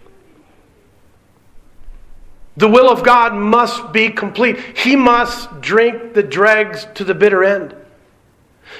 The 2.58 2.68
will 2.68 2.90
of 2.90 3.02
God 3.02 3.34
must 3.34 3.90
be 3.90 4.10
complete. 4.10 4.58
He 4.76 4.94
must 4.94 5.62
drink 5.62 6.12
the 6.12 6.22
dregs 6.22 6.86
to 6.94 7.04
the 7.04 7.14
bitter 7.14 7.42
end. 7.42 7.74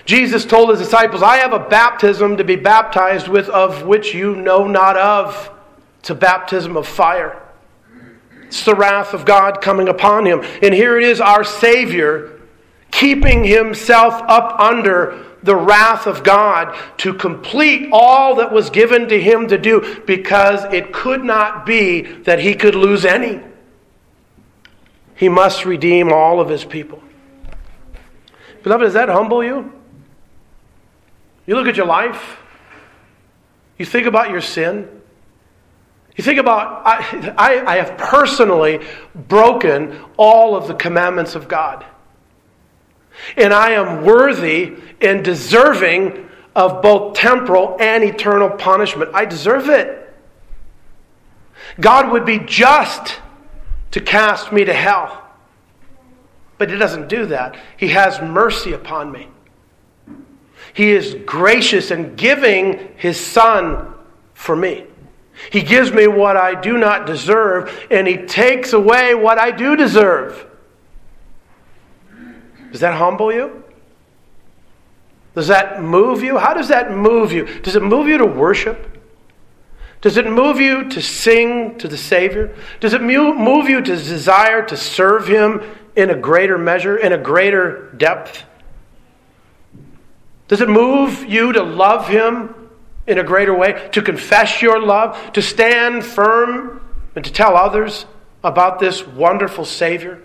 Jesus 0.04 0.44
told 0.44 0.68
his 0.68 0.78
disciples, 0.78 1.22
I 1.22 1.36
have 1.36 1.54
a 1.54 1.58
baptism 1.58 2.36
to 2.36 2.44
be 2.44 2.56
baptized 2.56 3.28
with, 3.28 3.48
of 3.48 3.86
which 3.86 4.12
you 4.12 4.36
know 4.36 4.66
not 4.66 4.98
of. 4.98 5.50
It's 6.00 6.10
a 6.10 6.14
baptism 6.14 6.76
of 6.76 6.86
fire. 6.86 7.42
It's 8.42 8.64
the 8.64 8.74
wrath 8.74 9.14
of 9.14 9.24
God 9.24 9.62
coming 9.62 9.88
upon 9.88 10.26
him. 10.26 10.42
And 10.62 10.74
here 10.74 10.98
it 10.98 11.04
is, 11.04 11.18
our 11.18 11.44
Savior 11.44 12.40
keeping 12.90 13.44
himself 13.44 14.20
up 14.28 14.60
under 14.60 15.24
the 15.42 15.56
wrath 15.56 16.06
of 16.06 16.24
God 16.24 16.76
to 16.98 17.14
complete 17.14 17.88
all 17.92 18.36
that 18.36 18.52
was 18.52 18.70
given 18.70 19.08
to 19.08 19.20
him 19.20 19.48
to 19.48 19.58
do 19.58 20.02
because 20.06 20.64
it 20.72 20.92
could 20.92 21.24
not 21.24 21.64
be 21.64 22.02
that 22.02 22.38
he 22.40 22.54
could 22.54 22.74
lose 22.74 23.04
any. 23.04 23.40
He 25.14 25.28
must 25.28 25.64
redeem 25.64 26.12
all 26.12 26.40
of 26.40 26.48
his 26.48 26.64
people. 26.64 27.02
Beloved, 28.62 28.84
does 28.84 28.94
that 28.94 29.08
humble 29.08 29.42
you? 29.42 29.72
You 31.46 31.56
look 31.56 31.66
at 31.66 31.76
your 31.76 31.86
life, 31.86 32.38
you 33.78 33.86
think 33.86 34.06
about 34.06 34.30
your 34.30 34.40
sin. 34.40 34.88
You 36.16 36.24
think 36.24 36.40
about, 36.40 36.84
I, 36.84 37.34
I, 37.38 37.74
I 37.74 37.76
have 37.76 37.96
personally 37.96 38.84
broken 39.14 39.98
all 40.16 40.56
of 40.56 40.66
the 40.66 40.74
commandments 40.74 41.36
of 41.36 41.46
God. 41.46 41.86
And 43.36 43.52
I 43.52 43.72
am 43.72 44.04
worthy 44.04 44.76
and 45.00 45.24
deserving 45.24 46.28
of 46.54 46.82
both 46.82 47.16
temporal 47.16 47.76
and 47.80 48.02
eternal 48.02 48.50
punishment. 48.50 49.10
I 49.14 49.24
deserve 49.24 49.68
it. 49.68 50.12
God 51.80 52.10
would 52.10 52.24
be 52.24 52.40
just 52.40 53.20
to 53.92 54.00
cast 54.00 54.52
me 54.52 54.64
to 54.64 54.74
hell. 54.74 55.24
But 56.58 56.70
He 56.70 56.76
doesn't 56.76 57.08
do 57.08 57.26
that. 57.26 57.56
He 57.76 57.88
has 57.88 58.20
mercy 58.20 58.72
upon 58.72 59.12
me. 59.12 59.28
He 60.74 60.90
is 60.90 61.16
gracious 61.24 61.90
in 61.90 62.16
giving 62.16 62.92
His 62.96 63.18
Son 63.18 63.94
for 64.34 64.56
me. 64.56 64.84
He 65.50 65.62
gives 65.62 65.92
me 65.92 66.08
what 66.08 66.36
I 66.36 66.60
do 66.60 66.76
not 66.76 67.06
deserve, 67.06 67.86
and 67.90 68.08
He 68.08 68.16
takes 68.16 68.72
away 68.72 69.14
what 69.14 69.38
I 69.38 69.52
do 69.52 69.76
deserve. 69.76 70.47
Does 72.70 72.80
that 72.80 72.94
humble 72.94 73.32
you? 73.32 73.64
Does 75.34 75.48
that 75.48 75.82
move 75.82 76.22
you? 76.22 76.38
How 76.38 76.54
does 76.54 76.68
that 76.68 76.90
move 76.90 77.32
you? 77.32 77.60
Does 77.60 77.76
it 77.76 77.82
move 77.82 78.08
you 78.08 78.18
to 78.18 78.26
worship? 78.26 78.98
Does 80.00 80.16
it 80.16 80.26
move 80.26 80.60
you 80.60 80.88
to 80.90 81.02
sing 81.02 81.78
to 81.78 81.88
the 81.88 81.96
Savior? 81.96 82.54
Does 82.80 82.94
it 82.94 83.02
move 83.02 83.68
you 83.68 83.80
to 83.80 83.96
desire 83.96 84.64
to 84.64 84.76
serve 84.76 85.26
Him 85.26 85.62
in 85.96 86.10
a 86.10 86.16
greater 86.16 86.56
measure, 86.56 86.96
in 86.96 87.12
a 87.12 87.18
greater 87.18 87.92
depth? 87.96 88.44
Does 90.46 90.60
it 90.60 90.68
move 90.68 91.24
you 91.24 91.52
to 91.52 91.62
love 91.62 92.08
Him 92.08 92.54
in 93.06 93.18
a 93.18 93.24
greater 93.24 93.54
way, 93.54 93.88
to 93.92 94.02
confess 94.02 94.62
your 94.62 94.80
love, 94.80 95.32
to 95.32 95.42
stand 95.42 96.04
firm, 96.04 96.80
and 97.16 97.24
to 97.24 97.32
tell 97.32 97.56
others 97.56 98.06
about 98.44 98.78
this 98.78 99.06
wonderful 99.06 99.64
Savior? 99.64 100.22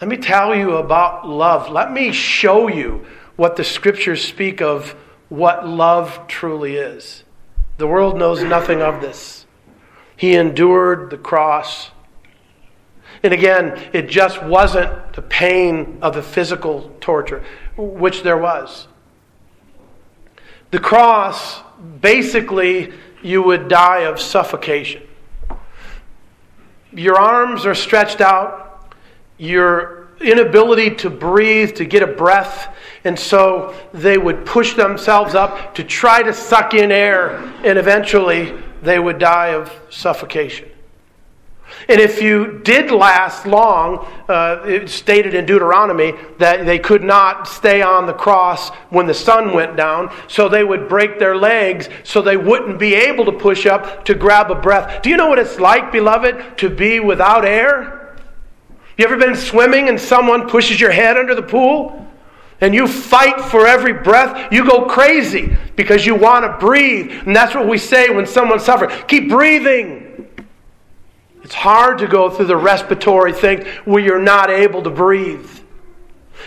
Let 0.00 0.08
me 0.08 0.16
tell 0.16 0.54
you 0.54 0.76
about 0.76 1.28
love. 1.28 1.70
Let 1.70 1.92
me 1.92 2.10
show 2.12 2.68
you 2.68 3.04
what 3.36 3.56
the 3.56 3.64
Scriptures 3.64 4.24
speak 4.24 4.62
of 4.62 4.94
what 5.28 5.68
love 5.68 6.26
truly 6.26 6.76
is. 6.76 7.24
The 7.76 7.86
world 7.86 8.16
knows 8.16 8.42
nothing 8.42 8.80
of 8.80 9.02
this. 9.02 9.46
He 10.16 10.34
endured 10.34 11.10
the 11.10 11.18
cross. 11.18 11.90
And 13.22 13.34
again, 13.34 13.90
it 13.92 14.08
just 14.08 14.42
wasn't 14.42 15.12
the 15.12 15.22
pain 15.22 15.98
of 16.00 16.14
the 16.14 16.22
physical 16.22 16.90
torture, 17.00 17.44
which 17.76 18.22
there 18.22 18.38
was. 18.38 18.86
The 20.70 20.78
cross, 20.78 21.60
basically, 22.00 22.92
you 23.22 23.42
would 23.42 23.68
die 23.68 24.00
of 24.00 24.20
suffocation. 24.20 25.02
Your 26.92 27.18
arms 27.18 27.66
are 27.66 27.74
stretched 27.74 28.20
out, 28.20 28.69
your 29.40 30.08
inability 30.20 30.94
to 30.96 31.08
breathe, 31.08 31.74
to 31.74 31.84
get 31.86 32.02
a 32.02 32.06
breath, 32.06 32.76
and 33.04 33.18
so 33.18 33.74
they 33.94 34.18
would 34.18 34.44
push 34.44 34.74
themselves 34.74 35.34
up 35.34 35.74
to 35.74 35.82
try 35.82 36.22
to 36.22 36.32
suck 36.32 36.74
in 36.74 36.92
air, 36.92 37.36
and 37.64 37.78
eventually 37.78 38.54
they 38.82 38.98
would 38.98 39.18
die 39.18 39.48
of 39.48 39.74
suffocation. 39.88 40.68
And 41.88 42.00
if 42.00 42.20
you 42.20 42.60
did 42.64 42.90
last 42.90 43.46
long, 43.46 44.06
uh, 44.28 44.62
it's 44.66 44.92
stated 44.92 45.34
in 45.34 45.46
Deuteronomy 45.46 46.12
that 46.38 46.66
they 46.66 46.78
could 46.78 47.02
not 47.02 47.48
stay 47.48 47.80
on 47.80 48.06
the 48.06 48.12
cross 48.12 48.70
when 48.90 49.06
the 49.06 49.14
sun 49.14 49.54
went 49.54 49.76
down, 49.76 50.12
so 50.28 50.48
they 50.48 50.64
would 50.64 50.88
break 50.88 51.18
their 51.18 51.36
legs 51.36 51.88
so 52.04 52.20
they 52.20 52.36
wouldn't 52.36 52.78
be 52.78 52.94
able 52.94 53.24
to 53.24 53.32
push 53.32 53.64
up 53.64 54.04
to 54.04 54.14
grab 54.14 54.50
a 54.50 54.54
breath. 54.54 55.00
Do 55.00 55.08
you 55.08 55.16
know 55.16 55.28
what 55.28 55.38
it's 55.38 55.58
like, 55.58 55.90
beloved, 55.90 56.58
to 56.58 56.68
be 56.68 57.00
without 57.00 57.46
air? 57.46 57.99
You 59.00 59.06
ever 59.06 59.16
been 59.16 59.34
swimming 59.34 59.88
and 59.88 59.98
someone 59.98 60.46
pushes 60.46 60.78
your 60.78 60.90
head 60.90 61.16
under 61.16 61.34
the 61.34 61.42
pool? 61.42 62.06
and 62.60 62.74
you 62.74 62.86
fight 62.86 63.40
for 63.40 63.66
every 63.66 63.94
breath, 63.94 64.52
you 64.52 64.68
go 64.68 64.84
crazy 64.84 65.56
because 65.76 66.04
you 66.04 66.14
want 66.14 66.44
to 66.44 66.58
breathe. 66.58 67.10
And 67.24 67.34
that's 67.34 67.54
what 67.54 67.66
we 67.66 67.78
say 67.78 68.10
when 68.10 68.26
someone 68.26 68.60
suffers 68.60 68.92
keep 69.08 69.30
breathing. 69.30 70.28
It's 71.42 71.54
hard 71.54 71.96
to 72.00 72.06
go 72.06 72.28
through 72.28 72.48
the 72.48 72.56
respiratory 72.58 73.32
thing 73.32 73.64
where 73.86 74.02
you're 74.02 74.20
not 74.20 74.50
able 74.50 74.82
to 74.82 74.90
breathe. 74.90 75.48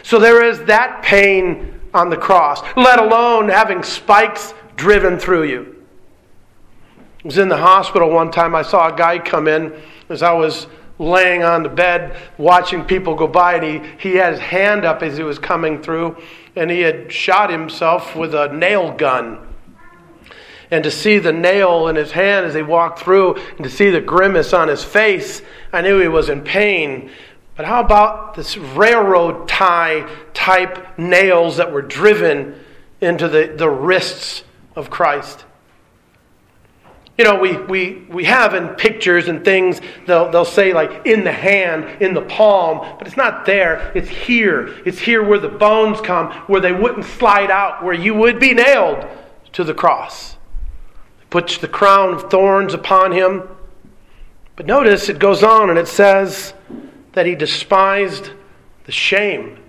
So 0.04 0.20
there 0.20 0.46
is 0.46 0.64
that 0.66 1.02
pain 1.02 1.82
on 1.96 2.12
the 2.12 2.18
cross, 2.18 2.62
let 2.78 3.00
alone 3.00 3.50
having 3.50 3.82
spikes 3.82 4.54
driven 4.76 5.18
through 5.18 5.46
you. 5.46 5.84
I 7.00 7.28
was 7.28 7.40
in 7.40 7.50
the 7.50 7.58
hospital 7.58 8.12
one 8.12 8.30
time. 8.30 8.54
I 8.54 8.62
saw 8.62 8.94
a 8.94 8.96
guy 8.96 9.18
come 9.18 9.48
in 9.48 9.74
as 10.10 10.22
I 10.22 10.34
was 10.34 10.68
laying 11.00 11.44
on 11.44 11.64
the 11.64 11.70
bed 11.70 12.16
watching 12.38 12.86
people 12.86 13.16
go 13.16 13.28
by, 13.28 13.56
and 13.56 13.64
he, 13.64 13.92
he 14.00 14.16
had 14.16 14.34
his 14.34 14.42
hand 14.42 14.86
up 14.86 15.02
as 15.02 15.18
he 15.18 15.24
was 15.24 15.40
coming 15.40 15.82
through, 15.82 16.18
and 16.56 16.70
he 16.70 16.82
had 16.82 17.12
shot 17.12 17.50
himself 17.50 18.16
with 18.16 18.36
a 18.36 18.54
nail 18.54 18.92
gun. 18.92 19.40
And 20.72 20.84
to 20.84 20.92
see 20.92 21.20
the 21.20 21.34
nail 21.34 21.88
in 21.88 21.96
his 21.96 22.12
hand 22.12 22.46
as 22.46 22.56
he 22.56 22.62
walked 22.62 23.00
through, 23.00 23.36
and 23.36 23.64
to 23.64 23.70
see 23.70 23.90
the 23.90 24.02
grimace 24.02 24.54
on 24.54 24.68
his 24.68 24.84
face, 24.84 25.42
I 25.72 25.82
knew 25.82 26.00
he 26.00 26.08
was 26.08 26.30
in 26.30 26.42
pain. 26.42 27.12
But 27.56 27.66
how 27.66 27.82
about 27.82 28.34
this 28.34 28.58
railroad 28.58 29.48
tie 29.48 30.10
type 30.34 30.98
nails 30.98 31.58
that 31.58 31.72
were 31.72 31.84
driven 31.84 32.60
into 33.02 33.28
the, 33.28 33.54
the 33.56 33.70
wrists 33.70 34.44
of 34.76 34.90
Christ? 34.90 35.46
You 37.18 37.26
know, 37.26 37.40
we, 37.40 37.58
we, 37.58 38.06
we 38.10 38.24
have 38.24 38.56
in 38.56 38.70
pictures 38.70 39.28
and 39.28 39.46
things, 39.46 39.80
they'll, 40.08 40.32
they'll 40.32 40.46
say 40.46 40.74
like 40.74 41.06
in 41.06 41.24
the 41.24 41.32
hand, 41.32 42.02
in 42.02 42.16
the 42.16 42.24
palm, 42.24 42.80
but 42.98 43.06
it's 43.06 43.18
not 43.18 43.46
there. 43.46 43.92
It's 43.94 44.10
here. 44.10 44.82
It's 44.84 44.98
here 44.98 45.24
where 45.24 45.38
the 45.38 45.50
bones 45.50 46.02
come, 46.02 46.32
where 46.48 46.60
they 46.60 46.72
wouldn't 46.72 47.06
slide 47.06 47.52
out, 47.52 47.84
where 47.84 47.94
you 47.94 48.16
would 48.16 48.40
be 48.40 48.56
nailed 48.56 49.06
to 49.54 49.64
the 49.64 49.76
cross. 49.76 50.38
Puts 51.30 51.60
the 51.60 51.68
crown 51.68 52.16
of 52.16 52.32
thorns 52.32 52.74
upon 52.74 53.12
him. 53.12 53.44
But 54.56 54.66
notice 54.66 55.08
it 55.08 55.20
goes 55.20 55.44
on 55.44 55.70
and 55.70 55.78
it 55.78 55.88
says 55.88 56.56
that 57.14 57.28
he 57.28 57.36
despised 57.36 58.32
the 58.86 58.92
shame. 58.92 59.60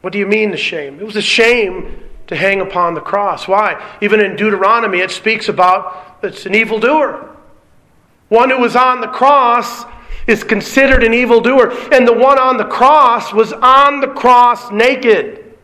What 0.00 0.12
do 0.12 0.18
you 0.18 0.26
mean 0.26 0.52
the 0.52 0.56
shame? 0.56 1.00
It 1.00 1.04
was 1.04 1.16
a 1.16 1.22
shame 1.22 2.09
to 2.30 2.36
hang 2.36 2.60
upon 2.60 2.94
the 2.94 3.00
cross. 3.00 3.48
Why? 3.48 3.96
Even 4.00 4.20
in 4.20 4.36
Deuteronomy, 4.36 5.00
it 5.00 5.10
speaks 5.10 5.48
about 5.48 6.16
it's 6.22 6.46
an 6.46 6.54
evildoer. 6.54 7.36
One 8.28 8.50
who 8.50 8.60
was 8.60 8.76
on 8.76 9.00
the 9.00 9.08
cross 9.08 9.84
is 10.28 10.44
considered 10.44 11.02
an 11.02 11.12
evildoer. 11.12 11.72
And 11.92 12.06
the 12.06 12.12
one 12.12 12.38
on 12.38 12.56
the 12.56 12.66
cross 12.66 13.32
was 13.32 13.52
on 13.52 14.00
the 14.00 14.06
cross 14.06 14.70
naked. 14.70 15.56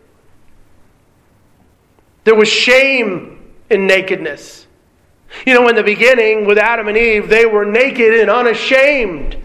There 2.24 2.35
was 2.35 2.48
shame 2.48 3.55
in 3.70 3.87
nakedness. 3.87 4.66
You 5.46 5.55
know, 5.55 5.68
in 5.68 5.76
the 5.76 5.85
beginning 5.85 6.46
with 6.46 6.59
Adam 6.59 6.88
and 6.88 6.96
Eve, 6.96 7.29
they 7.29 7.46
were 7.46 7.64
naked 7.64 8.12
and 8.12 8.29
unashamed. 8.29 9.37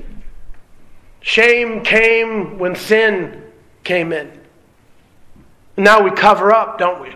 Shame 1.19 1.84
came 1.84 2.57
when 2.57 2.75
sin 2.75 3.43
came 3.84 4.12
in. 4.12 4.40
Now 5.77 6.01
we 6.01 6.12
cover 6.12 6.53
up, 6.53 6.77
don't 6.77 7.01
we? 7.01 7.15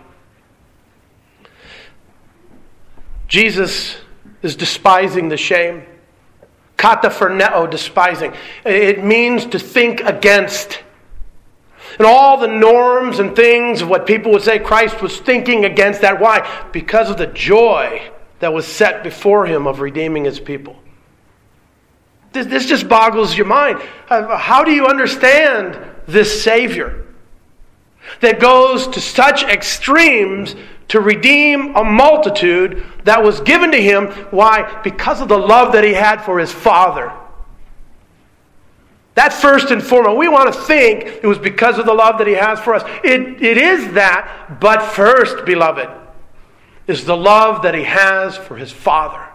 Jesus 3.28 3.98
is 4.42 4.56
despising 4.56 5.30
the 5.30 5.38
shame. 5.38 5.84
Kata 6.78 7.10
phroneo, 7.10 7.70
despising. 7.70 8.34
It 8.66 9.04
means 9.04 9.46
to 9.48 9.60
think 9.60 10.02
against. 10.02 10.82
And 11.98 12.06
all 12.06 12.38
the 12.38 12.48
norms 12.48 13.20
and 13.20 13.36
things 13.36 13.82
of 13.82 13.90
what 13.90 14.06
people 14.06 14.32
would 14.34 14.42
say, 14.42 14.60
Christ 14.60 15.02
was 15.02 15.18
thinking 15.20 15.66
against 15.66 16.02
that. 16.02 16.20
Why? 16.20 16.70
Because 16.72 17.10
of 17.10 17.18
the 17.18 17.28
joy 17.28 18.12
that 18.40 18.54
was 18.54 18.68
set 18.68 19.04
before 19.04 19.46
him 19.46 19.66
of 19.66 19.80
redeeming 19.80 20.26
his 20.26 20.40
people. 20.40 20.76
This, 22.34 22.48
this 22.48 22.66
just 22.66 22.90
boggles 22.90 23.38
your 23.38 23.48
mind. 23.48 23.82
Uh, 24.10 24.38
how 24.38 24.64
do 24.64 24.72
you 24.72 24.88
understand 24.88 25.80
this 26.06 26.44
Savior? 26.44 27.05
That 28.22 28.40
goes 28.40 28.88
to 28.88 29.02
such 29.02 29.44
extremes 29.44 30.56
to 30.90 31.00
redeem 31.00 31.76
a 31.76 31.84
multitude 31.84 32.84
that 33.04 33.24
was 33.24 33.42
given 33.42 33.72
to 33.72 33.82
him. 33.82 34.08
Why? 34.32 34.82
Because 34.84 35.22
of 35.22 35.28
the 35.28 35.38
love 35.38 35.74
that 35.74 35.84
he 35.84 35.94
had 35.94 36.22
for 36.22 36.40
his 36.40 36.52
Father. 36.52 37.12
That 39.16 39.32
first 39.32 39.72
and 39.72 39.82
foremost, 39.82 40.18
we 40.18 40.28
want 40.28 40.54
to 40.54 40.60
think 40.62 41.06
it 41.06 41.26
was 41.26 41.40
because 41.40 41.80
of 41.80 41.86
the 41.86 41.94
love 41.94 42.18
that 42.18 42.28
he 42.28 42.34
has 42.34 42.60
for 42.60 42.76
us. 42.76 42.84
It, 43.04 43.42
it 43.42 43.58
is 43.58 43.94
that, 43.94 44.58
but 44.60 44.82
first, 44.82 45.46
beloved, 45.46 45.90
is 46.86 47.06
the 47.06 47.16
love 47.16 47.64
that 47.64 47.74
he 47.74 47.84
has 47.84 48.36
for 48.36 48.58
his 48.58 48.72
Father. 48.72 49.26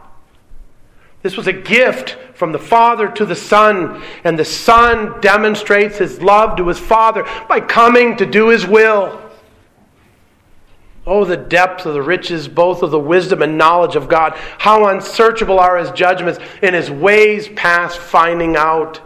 This 1.22 1.36
was 1.36 1.46
a 1.46 1.52
gift 1.52 2.16
from 2.34 2.52
the 2.52 2.58
Father 2.58 3.08
to 3.08 3.26
the 3.26 3.36
Son, 3.36 4.02
and 4.24 4.38
the 4.38 4.44
Son 4.44 5.20
demonstrates 5.20 5.98
his 5.98 6.22
love 6.22 6.56
to 6.56 6.68
his 6.68 6.78
Father 6.78 7.26
by 7.48 7.60
coming 7.60 8.16
to 8.16 8.24
do 8.24 8.48
his 8.48 8.66
will. 8.66 9.20
Oh, 11.06 11.24
the 11.24 11.36
depth 11.36 11.84
of 11.84 11.94
the 11.94 12.02
riches, 12.02 12.48
both 12.48 12.82
of 12.82 12.90
the 12.90 12.98
wisdom 12.98 13.42
and 13.42 13.58
knowledge 13.58 13.96
of 13.96 14.08
God. 14.08 14.32
How 14.58 14.86
unsearchable 14.88 15.58
are 15.58 15.76
his 15.76 15.90
judgments, 15.90 16.40
and 16.62 16.74
his 16.74 16.90
ways 16.90 17.48
past 17.48 17.98
finding 17.98 18.56
out. 18.56 19.00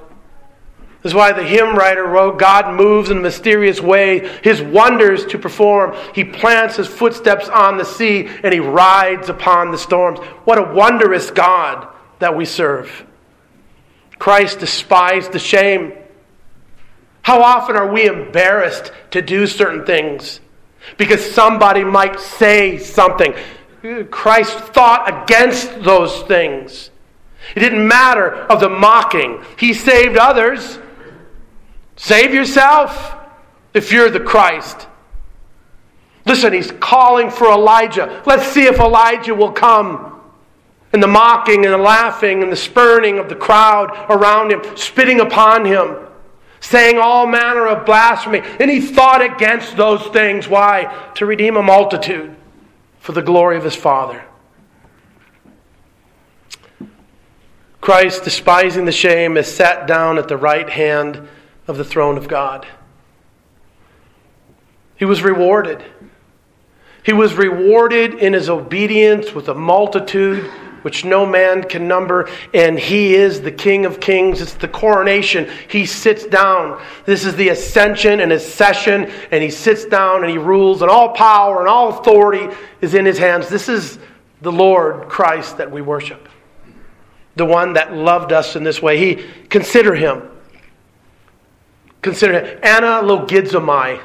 This 1.03 1.11
is 1.11 1.15
why 1.15 1.33
the 1.33 1.43
hymn 1.43 1.75
writer 1.75 2.05
wrote 2.05 2.39
God 2.39 2.75
moves 2.75 3.11
in 3.11 3.19
a 3.19 3.21
mysterious 3.21 3.81
way, 3.81 4.29
his 4.43 4.63
wonders 4.63 5.27
to 5.27 5.39
perform. 5.39 5.97
He 6.15 6.25
plants 6.25 6.77
his 6.77 6.89
footsteps 6.89 7.49
on 7.49 7.77
the 7.77 7.85
sea, 7.85 8.29
and 8.43 8.55
he 8.55 8.61
rides 8.61 9.29
upon 9.29 9.71
the 9.71 9.79
storms. 9.79 10.21
What 10.45 10.59
a 10.59 10.73
wondrous 10.73 11.31
God! 11.31 11.94
That 12.25 12.35
we 12.35 12.47
serve. 12.47 13.05
Christ 14.19 14.59
despised 14.59 15.33
the 15.33 15.39
shame. 15.39 15.93
How 17.21 17.43
often 17.43 17.77
are 17.77 17.93
we 17.93 18.07
embarrassed 18.07 18.93
to 19.11 19.21
do 19.21 19.47
certain 19.47 19.85
things 19.85 20.41
because 20.97 21.23
somebody 21.23 21.85
might 21.85 22.19
say 22.19 22.79
something? 22.79 23.35
Christ 24.11 24.59
thought 24.59 25.25
against 25.25 25.83
those 25.83 26.23
things. 26.23 26.89
It 27.55 27.61
didn't 27.61 27.87
matter 27.87 28.33
of 28.33 28.61
the 28.61 28.71
mocking. 28.71 29.45
He 29.59 29.75
saved 29.75 30.17
others. 30.17 30.79
Save 31.97 32.33
yourself 32.33 33.17
if 33.75 33.93
you're 33.93 34.09
the 34.09 34.21
Christ. 34.21 34.89
Listen, 36.25 36.55
he's 36.55 36.73
calling 36.73 37.29
for 37.29 37.51
Elijah. 37.51 38.23
Let's 38.25 38.47
see 38.47 38.65
if 38.65 38.79
Elijah 38.79 39.35
will 39.35 39.53
come 39.53 40.14
and 40.95 41.03
the 41.03 41.09
mocking 41.09 41.65
and 41.65 41.75
the 41.75 41.79
laughing 41.79 42.45
and 42.45 42.53
the 42.53 42.57
spurning 42.57 43.19
of 43.19 43.29
the 43.29 43.35
crowd 43.35 43.91
around 44.09 44.53
him, 44.53 44.63
spitting 44.77 45.19
upon 45.19 45.65
him, 45.65 45.97
saying 46.61 46.99
all 46.99 47.27
manner 47.27 47.67
of 47.67 47.85
blasphemy. 47.85 48.41
And 48.61 48.71
he 48.71 48.81
fought 48.81 49.21
against 49.21 49.77
those 49.77 50.07
things. 50.13 50.47
Why? 50.47 51.11
To 51.17 51.27
redeem 51.27 51.57
a 51.57 51.63
multitude 51.65 52.37
for 53.01 53.11
the 53.11 53.23
glory 53.23 53.57
of 53.57 53.65
his 53.65 53.75
Father. 53.75 54.25
Christ, 57.81 58.23
despising 58.23 58.85
the 58.85 58.93
shame, 58.93 59.37
is 59.37 59.53
sat 59.53 59.89
down 59.89 60.17
at 60.17 60.29
the 60.29 60.37
right 60.37 60.71
hand 60.71 61.27
of 61.67 61.77
the 61.77 61.85
throne 61.85 62.17
of 62.17 62.29
God. 62.29 62.69
He 64.95 65.05
was 65.05 65.25
rewarded. 65.25 65.85
He 67.03 67.13
was 67.13 67.35
rewarded 67.35 68.15
in 68.15 68.33
his 68.33 68.49
obedience 68.49 69.33
with 69.33 69.49
a 69.49 69.55
multitude 69.55 70.49
which 70.85 71.03
no 71.03 71.25
man 71.25 71.65
can 71.65 71.89
number, 71.89 72.29
and 72.53 72.79
he 72.79 73.15
is 73.15 73.41
the 73.41 73.51
King 73.51 73.87
of 73.87 74.01
Kings. 74.01 74.43
It's 74.43 74.53
the 74.53 74.69
coronation. 74.69 75.49
He 75.69 75.87
sits 75.87 76.27
down. 76.27 76.79
This 77.07 77.25
is 77.25 77.35
the 77.37 77.49
ascension 77.49 78.21
and 78.21 78.31
his 78.31 78.47
session, 78.47 79.11
and 79.31 79.43
he 79.43 79.49
sits 79.49 79.87
down 79.87 80.23
and 80.23 80.31
he 80.31 80.37
rules, 80.37 80.83
and 80.83 80.91
all 80.91 81.15
power 81.15 81.61
and 81.61 81.69
all 81.69 81.99
authority 81.99 82.55
is 82.83 82.93
in 82.93 83.07
his 83.07 83.17
hands. 83.17 83.49
This 83.49 83.71
is 83.71 83.99
the 84.43 84.53
Lord 84.53 85.09
Christ 85.09 85.57
that 85.57 85.71
we 85.71 85.81
worship. 85.81 86.29
The 87.37 87.47
one 87.47 87.73
that 87.73 87.95
loved 87.95 88.31
us 88.33 88.55
in 88.55 88.63
this 88.63 88.83
way. 88.83 88.99
He 88.99 89.25
consider 89.49 89.95
him. 89.95 90.23
Consider 92.03 92.41
him. 92.45 92.59
Ana 92.63 93.03
logizomai 93.03 94.03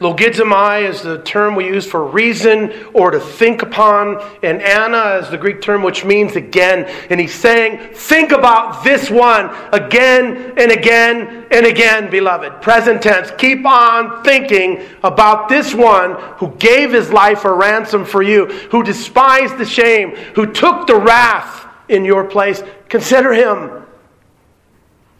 Logizomai 0.00 0.88
is 0.88 1.02
the 1.02 1.18
term 1.18 1.54
we 1.54 1.66
use 1.66 1.84
for 1.86 2.06
reason 2.06 2.72
or 2.94 3.10
to 3.10 3.20
think 3.20 3.60
upon, 3.60 4.18
and 4.42 4.62
Ana 4.62 5.18
is 5.22 5.28
the 5.28 5.36
Greek 5.36 5.60
term 5.60 5.82
which 5.82 6.06
means 6.06 6.36
again. 6.36 6.84
And 7.10 7.20
he's 7.20 7.34
saying, 7.34 7.92
think 7.92 8.32
about 8.32 8.82
this 8.82 9.10
one 9.10 9.50
again 9.74 10.54
and 10.56 10.72
again 10.72 11.46
and 11.50 11.66
again, 11.66 12.10
beloved. 12.10 12.62
Present 12.62 13.02
tense. 13.02 13.30
Keep 13.36 13.66
on 13.66 14.24
thinking 14.24 14.82
about 15.02 15.50
this 15.50 15.74
one 15.74 16.14
who 16.38 16.48
gave 16.56 16.92
his 16.92 17.10
life 17.10 17.44
a 17.44 17.52
ransom 17.52 18.06
for 18.06 18.22
you, 18.22 18.46
who 18.70 18.82
despised 18.82 19.58
the 19.58 19.66
shame, 19.66 20.16
who 20.34 20.50
took 20.50 20.86
the 20.86 20.96
wrath 20.96 21.66
in 21.90 22.06
your 22.06 22.24
place. 22.24 22.62
Consider 22.88 23.34
him. 23.34 23.79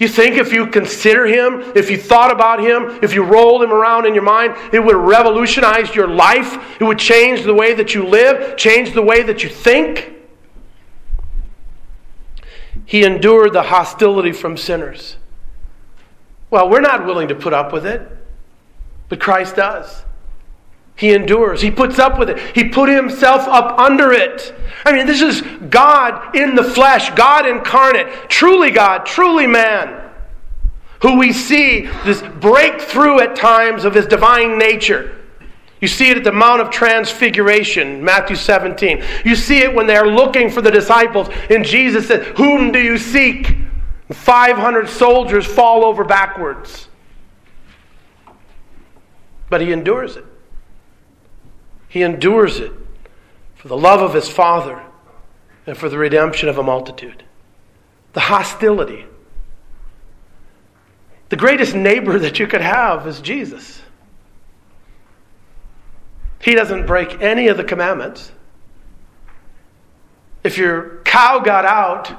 Do 0.00 0.06
you 0.06 0.10
think 0.10 0.38
if 0.38 0.50
you 0.50 0.66
consider 0.66 1.26
him, 1.26 1.60
if 1.76 1.90
you 1.90 1.98
thought 1.98 2.32
about 2.32 2.58
him, 2.58 2.98
if 3.02 3.12
you 3.12 3.22
rolled 3.22 3.62
him 3.62 3.70
around 3.70 4.06
in 4.06 4.14
your 4.14 4.22
mind, 4.22 4.56
it 4.72 4.80
would 4.82 4.96
revolutionize 4.96 5.94
your 5.94 6.08
life? 6.08 6.80
It 6.80 6.84
would 6.84 6.98
change 6.98 7.42
the 7.42 7.52
way 7.52 7.74
that 7.74 7.94
you 7.94 8.06
live, 8.06 8.56
change 8.56 8.94
the 8.94 9.02
way 9.02 9.22
that 9.22 9.42
you 9.42 9.50
think? 9.50 10.14
He 12.86 13.04
endured 13.04 13.52
the 13.52 13.64
hostility 13.64 14.32
from 14.32 14.56
sinners. 14.56 15.18
Well, 16.48 16.70
we're 16.70 16.80
not 16.80 17.04
willing 17.04 17.28
to 17.28 17.34
put 17.34 17.52
up 17.52 17.70
with 17.70 17.84
it, 17.84 18.00
but 19.10 19.20
Christ 19.20 19.56
does. 19.56 20.02
He 21.00 21.14
endures. 21.14 21.62
He 21.62 21.70
puts 21.70 21.98
up 21.98 22.18
with 22.18 22.28
it. 22.28 22.38
He 22.54 22.68
put 22.68 22.90
himself 22.90 23.48
up 23.48 23.78
under 23.78 24.12
it. 24.12 24.54
I 24.84 24.92
mean, 24.92 25.06
this 25.06 25.22
is 25.22 25.40
God 25.70 26.36
in 26.36 26.54
the 26.54 26.62
flesh, 26.62 27.08
God 27.14 27.46
incarnate, 27.46 28.28
truly 28.28 28.70
God, 28.70 29.06
truly 29.06 29.46
man, 29.46 30.10
who 31.00 31.18
we 31.18 31.32
see 31.32 31.86
this 32.04 32.20
breakthrough 32.38 33.20
at 33.20 33.34
times 33.34 33.86
of 33.86 33.94
his 33.94 34.06
divine 34.06 34.58
nature. 34.58 35.16
You 35.80 35.88
see 35.88 36.10
it 36.10 36.18
at 36.18 36.24
the 36.24 36.32
Mount 36.32 36.60
of 36.60 36.68
Transfiguration, 36.68 38.04
Matthew 38.04 38.36
17. 38.36 39.02
You 39.24 39.34
see 39.36 39.60
it 39.60 39.74
when 39.74 39.86
they're 39.86 40.06
looking 40.06 40.50
for 40.50 40.60
the 40.60 40.70
disciples, 40.70 41.30
and 41.48 41.64
Jesus 41.64 42.08
said, 42.08 42.36
Whom 42.36 42.72
do 42.72 42.78
you 42.78 42.98
seek? 42.98 43.56
500 44.12 44.86
soldiers 44.86 45.46
fall 45.46 45.82
over 45.82 46.04
backwards. 46.04 46.88
But 49.48 49.62
he 49.62 49.72
endures 49.72 50.16
it. 50.16 50.26
He 51.90 52.02
endures 52.02 52.60
it 52.60 52.72
for 53.56 53.66
the 53.66 53.76
love 53.76 54.00
of 54.00 54.14
his 54.14 54.28
Father 54.28 54.80
and 55.66 55.76
for 55.76 55.88
the 55.88 55.98
redemption 55.98 56.48
of 56.48 56.56
a 56.56 56.62
multitude. 56.62 57.24
The 58.12 58.20
hostility. 58.20 59.04
The 61.30 61.36
greatest 61.36 61.74
neighbor 61.74 62.18
that 62.20 62.38
you 62.38 62.46
could 62.46 62.60
have 62.60 63.08
is 63.08 63.20
Jesus. 63.20 63.82
He 66.40 66.54
doesn't 66.54 66.86
break 66.86 67.20
any 67.20 67.48
of 67.48 67.56
the 67.56 67.64
commandments. 67.64 68.30
If 70.44 70.58
your 70.58 71.02
cow 71.04 71.40
got 71.40 71.64
out, 71.64 72.12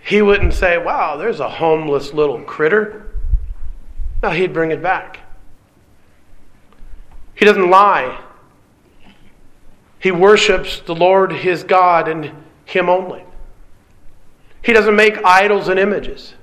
he 0.00 0.22
wouldn't 0.22 0.54
say, 0.54 0.78
Wow, 0.78 1.16
there's 1.16 1.40
a 1.40 1.48
homeless 1.48 2.14
little 2.14 2.40
critter. 2.42 3.12
No, 4.22 4.30
he'd 4.30 4.52
bring 4.52 4.70
it 4.70 4.80
back. 4.80 5.18
He 7.34 7.44
doesn't 7.44 7.68
lie. 7.68 8.26
He 10.00 10.10
worships 10.10 10.80
the 10.80 10.94
Lord 10.94 11.30
his 11.30 11.62
God 11.62 12.08
and 12.08 12.32
him 12.64 12.88
only. 12.88 13.22
He 14.62 14.72
doesn't 14.72 14.96
make 14.96 15.22
idols 15.24 15.68
and 15.68 15.78
images. 15.78 16.34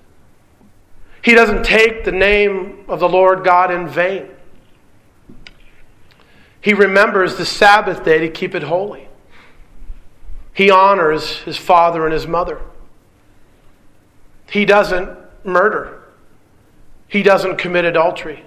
He 1.22 1.34
doesn't 1.34 1.66
take 1.66 2.06
the 2.06 2.12
name 2.12 2.86
of 2.88 3.00
the 3.00 3.10
Lord 3.10 3.44
God 3.44 3.72
in 3.72 3.88
vain. 3.88 4.30
He 6.62 6.74
remembers 6.74 7.36
the 7.36 7.46
Sabbath 7.46 8.04
day 8.06 8.20
to 8.20 8.30
keep 8.30 8.56
it 8.56 8.64
holy. 8.64 9.08
He 10.54 10.70
honors 10.70 11.40
his 11.40 11.58
father 11.58 12.06
and 12.06 12.14
his 12.14 12.28
mother. 12.28 12.62
He 14.50 14.66
doesn't 14.66 15.10
murder. 15.44 16.02
He 17.08 17.24
doesn't 17.24 17.58
commit 17.58 17.86
adultery. 17.86 18.44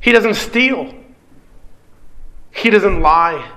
He 0.00 0.12
doesn't 0.12 0.34
steal. 0.34 0.94
He 2.50 2.70
doesn't 2.70 3.00
lie. 3.00 3.50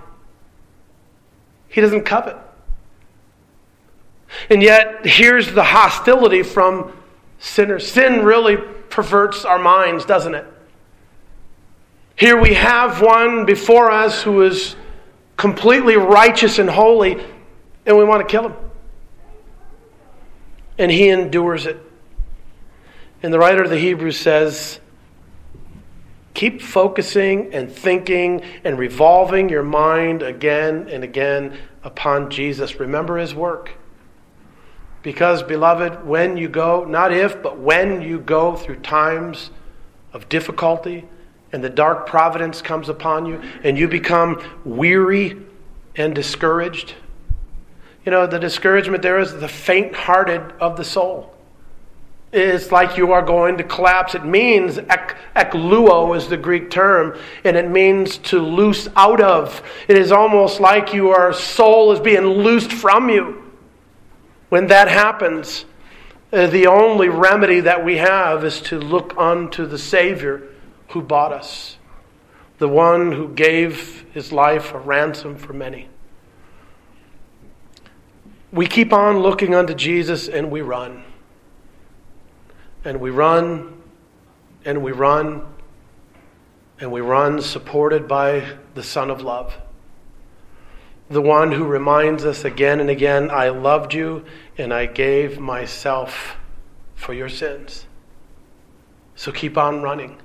He 1.73 1.81
doesn't 1.81 2.03
covet. 2.03 2.37
And 4.51 4.61
yet, 4.61 5.07
here's 5.07 5.51
the 5.51 5.63
hostility 5.63 6.43
from 6.43 6.95
sinners. 7.39 7.91
Sin 7.91 8.23
really 8.23 8.57
perverts 8.89 9.43
our 9.43 9.57
minds, 9.57 10.05
doesn't 10.05 10.35
it? 10.35 10.45
Here 12.15 12.39
we 12.39 12.53
have 12.53 13.01
one 13.01 13.45
before 13.45 13.89
us 13.89 14.21
who 14.21 14.43
is 14.43 14.75
completely 15.35 15.97
righteous 15.97 16.59
and 16.59 16.69
holy, 16.69 17.23
and 17.87 17.97
we 17.97 18.03
want 18.03 18.21
to 18.21 18.31
kill 18.31 18.49
him. 18.49 18.55
And 20.77 20.91
he 20.91 21.09
endures 21.09 21.65
it. 21.65 21.77
And 23.23 23.33
the 23.33 23.39
writer 23.39 23.63
of 23.63 23.71
the 23.71 23.79
Hebrews 23.79 24.19
says, 24.19 24.79
Keep 26.33 26.61
focusing 26.61 27.53
and 27.53 27.71
thinking 27.71 28.41
and 28.63 28.77
revolving 28.77 29.49
your 29.49 29.63
mind 29.63 30.23
again 30.23 30.87
and 30.89 31.03
again 31.03 31.57
upon 31.83 32.29
Jesus. 32.29 32.79
Remember 32.79 33.17
his 33.17 33.35
work. 33.35 33.71
Because, 35.03 35.43
beloved, 35.43 36.05
when 36.05 36.37
you 36.37 36.47
go, 36.47 36.85
not 36.85 37.11
if, 37.13 37.43
but 37.43 37.59
when 37.59 38.01
you 38.01 38.19
go 38.19 38.55
through 38.55 38.77
times 38.77 39.51
of 40.13 40.29
difficulty 40.29 41.05
and 41.51 41.63
the 41.63 41.69
dark 41.69 42.07
providence 42.07 42.61
comes 42.61 42.89
upon 42.89 43.25
you 43.25 43.41
and 43.63 43.77
you 43.77 43.87
become 43.87 44.41
weary 44.63 45.37
and 45.95 46.15
discouraged, 46.15 46.95
you 48.05 48.11
know, 48.11 48.25
the 48.25 48.39
discouragement 48.39 49.03
there 49.03 49.19
is 49.19 49.33
the 49.33 49.47
faint 49.47 49.93
hearted 49.93 50.41
of 50.59 50.77
the 50.77 50.83
soul. 50.83 51.32
It's 52.33 52.71
like 52.71 52.97
you 52.97 53.11
are 53.11 53.21
going 53.21 53.57
to 53.57 53.63
collapse. 53.63 54.15
It 54.15 54.25
means, 54.25 54.79
ek, 54.79 55.15
ekluo 55.35 56.17
is 56.17 56.27
the 56.27 56.35
Greek 56.35 56.71
term, 56.71 57.15
and 57.43 57.55
it 57.55 57.69
means 57.69 58.17
to 58.29 58.39
loose 58.39 58.87
out 58.95 59.21
of. 59.21 59.61
It 59.87 59.97
is 59.97 60.11
almost 60.11 60.59
like 60.59 60.95
your 60.95 61.31
soul 61.33 61.91
is 61.91 61.99
being 61.99 62.25
loosed 62.25 62.73
from 62.73 63.11
you. 63.11 63.43
When 64.49 64.65
that 64.67 64.87
happens, 64.87 65.65
uh, 66.31 66.47
the 66.47 66.65
only 66.65 67.07
remedy 67.07 67.59
that 67.59 67.85
we 67.85 67.97
have 67.97 68.43
is 68.43 68.61
to 68.61 68.79
look 68.79 69.13
unto 69.15 69.67
the 69.67 69.77
Savior 69.77 70.41
who 70.89 71.03
bought 71.03 71.33
us, 71.33 71.77
the 72.57 72.67
one 72.67 73.11
who 73.11 73.31
gave 73.31 74.07
his 74.11 74.31
life 74.31 74.73
a 74.73 74.79
ransom 74.79 75.35
for 75.35 75.53
many. 75.53 75.87
We 78.51 78.65
keep 78.65 78.91
on 78.91 79.19
looking 79.19 79.53
unto 79.53 79.75
Jesus 79.75 80.27
and 80.27 80.49
we 80.49 80.61
run 80.61 81.03
and 82.85 82.99
we 82.99 83.09
run 83.09 83.81
and 84.65 84.83
we 84.83 84.91
run 84.91 85.45
and 86.79 86.91
we 86.91 87.01
run 87.01 87.41
supported 87.41 88.07
by 88.07 88.57
the 88.75 88.83
Son 88.83 89.09
of 89.09 89.21
Love. 89.21 89.55
The 91.09 91.21
one 91.21 91.51
who 91.51 91.65
reminds 91.65 92.25
us 92.25 92.43
again 92.43 92.79
and 92.79 92.89
again, 92.89 93.29
I 93.29 93.49
loved 93.49 93.93
you 93.93 94.25
and 94.57 94.73
I 94.73 94.85
gave 94.85 95.39
myself 95.39 96.35
for 96.95 97.13
your 97.13 97.29
sins. 97.29 97.85
So 99.15 99.31
keep 99.31 99.57
on 99.57 99.81
running. 99.81 100.17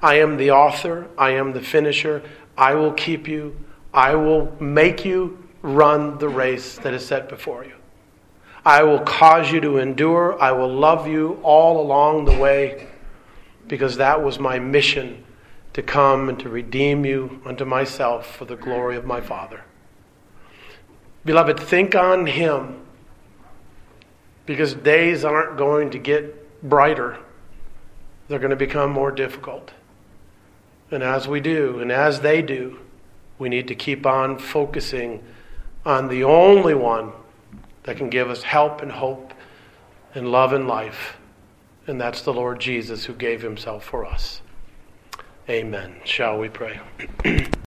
I 0.00 0.20
am 0.20 0.36
the 0.36 0.52
author, 0.52 1.08
I 1.18 1.30
am 1.30 1.52
the 1.52 1.60
finisher. 1.60 2.22
I 2.56 2.74
will 2.74 2.92
keep 2.92 3.28
you, 3.28 3.56
I 3.92 4.14
will 4.14 4.52
make 4.60 5.04
you 5.04 5.38
run 5.62 6.18
the 6.18 6.28
race 6.28 6.76
that 6.78 6.94
is 6.94 7.06
set 7.06 7.28
before 7.28 7.64
you. 7.64 7.77
I 8.68 8.82
will 8.82 8.98
cause 8.98 9.50
you 9.50 9.62
to 9.62 9.78
endure. 9.78 10.38
I 10.38 10.52
will 10.52 10.68
love 10.68 11.08
you 11.08 11.40
all 11.42 11.80
along 11.80 12.26
the 12.26 12.36
way 12.36 12.86
because 13.66 13.96
that 13.96 14.22
was 14.22 14.38
my 14.38 14.58
mission 14.58 15.24
to 15.72 15.82
come 15.82 16.28
and 16.28 16.38
to 16.40 16.50
redeem 16.50 17.06
you 17.06 17.40
unto 17.46 17.64
myself 17.64 18.36
for 18.36 18.44
the 18.44 18.56
glory 18.56 18.94
of 18.94 19.06
my 19.06 19.22
Father. 19.22 19.62
Beloved, 21.24 21.58
think 21.58 21.94
on 21.94 22.26
Him 22.26 22.82
because 24.44 24.74
days 24.74 25.24
aren't 25.24 25.56
going 25.56 25.88
to 25.88 25.98
get 25.98 26.62
brighter, 26.62 27.16
they're 28.28 28.38
going 28.38 28.50
to 28.50 28.56
become 28.56 28.90
more 28.90 29.10
difficult. 29.10 29.72
And 30.90 31.02
as 31.02 31.26
we 31.26 31.40
do, 31.40 31.80
and 31.80 31.90
as 31.90 32.20
they 32.20 32.42
do, 32.42 32.80
we 33.38 33.48
need 33.48 33.66
to 33.68 33.74
keep 33.74 34.04
on 34.04 34.38
focusing 34.38 35.24
on 35.86 36.08
the 36.08 36.22
only 36.22 36.74
one 36.74 37.12
that 37.88 37.96
can 37.96 38.10
give 38.10 38.28
us 38.28 38.42
help 38.42 38.82
and 38.82 38.92
hope 38.92 39.32
and 40.14 40.30
love 40.30 40.52
and 40.52 40.68
life. 40.68 41.16
And 41.86 41.98
that's 41.98 42.20
the 42.20 42.34
Lord 42.34 42.60
Jesus 42.60 43.06
who 43.06 43.14
gave 43.14 43.40
himself 43.40 43.82
for 43.82 44.04
us. 44.04 44.42
Amen. 45.48 45.96
Shall 46.04 46.38
we 46.38 46.50
pray? 46.50 46.80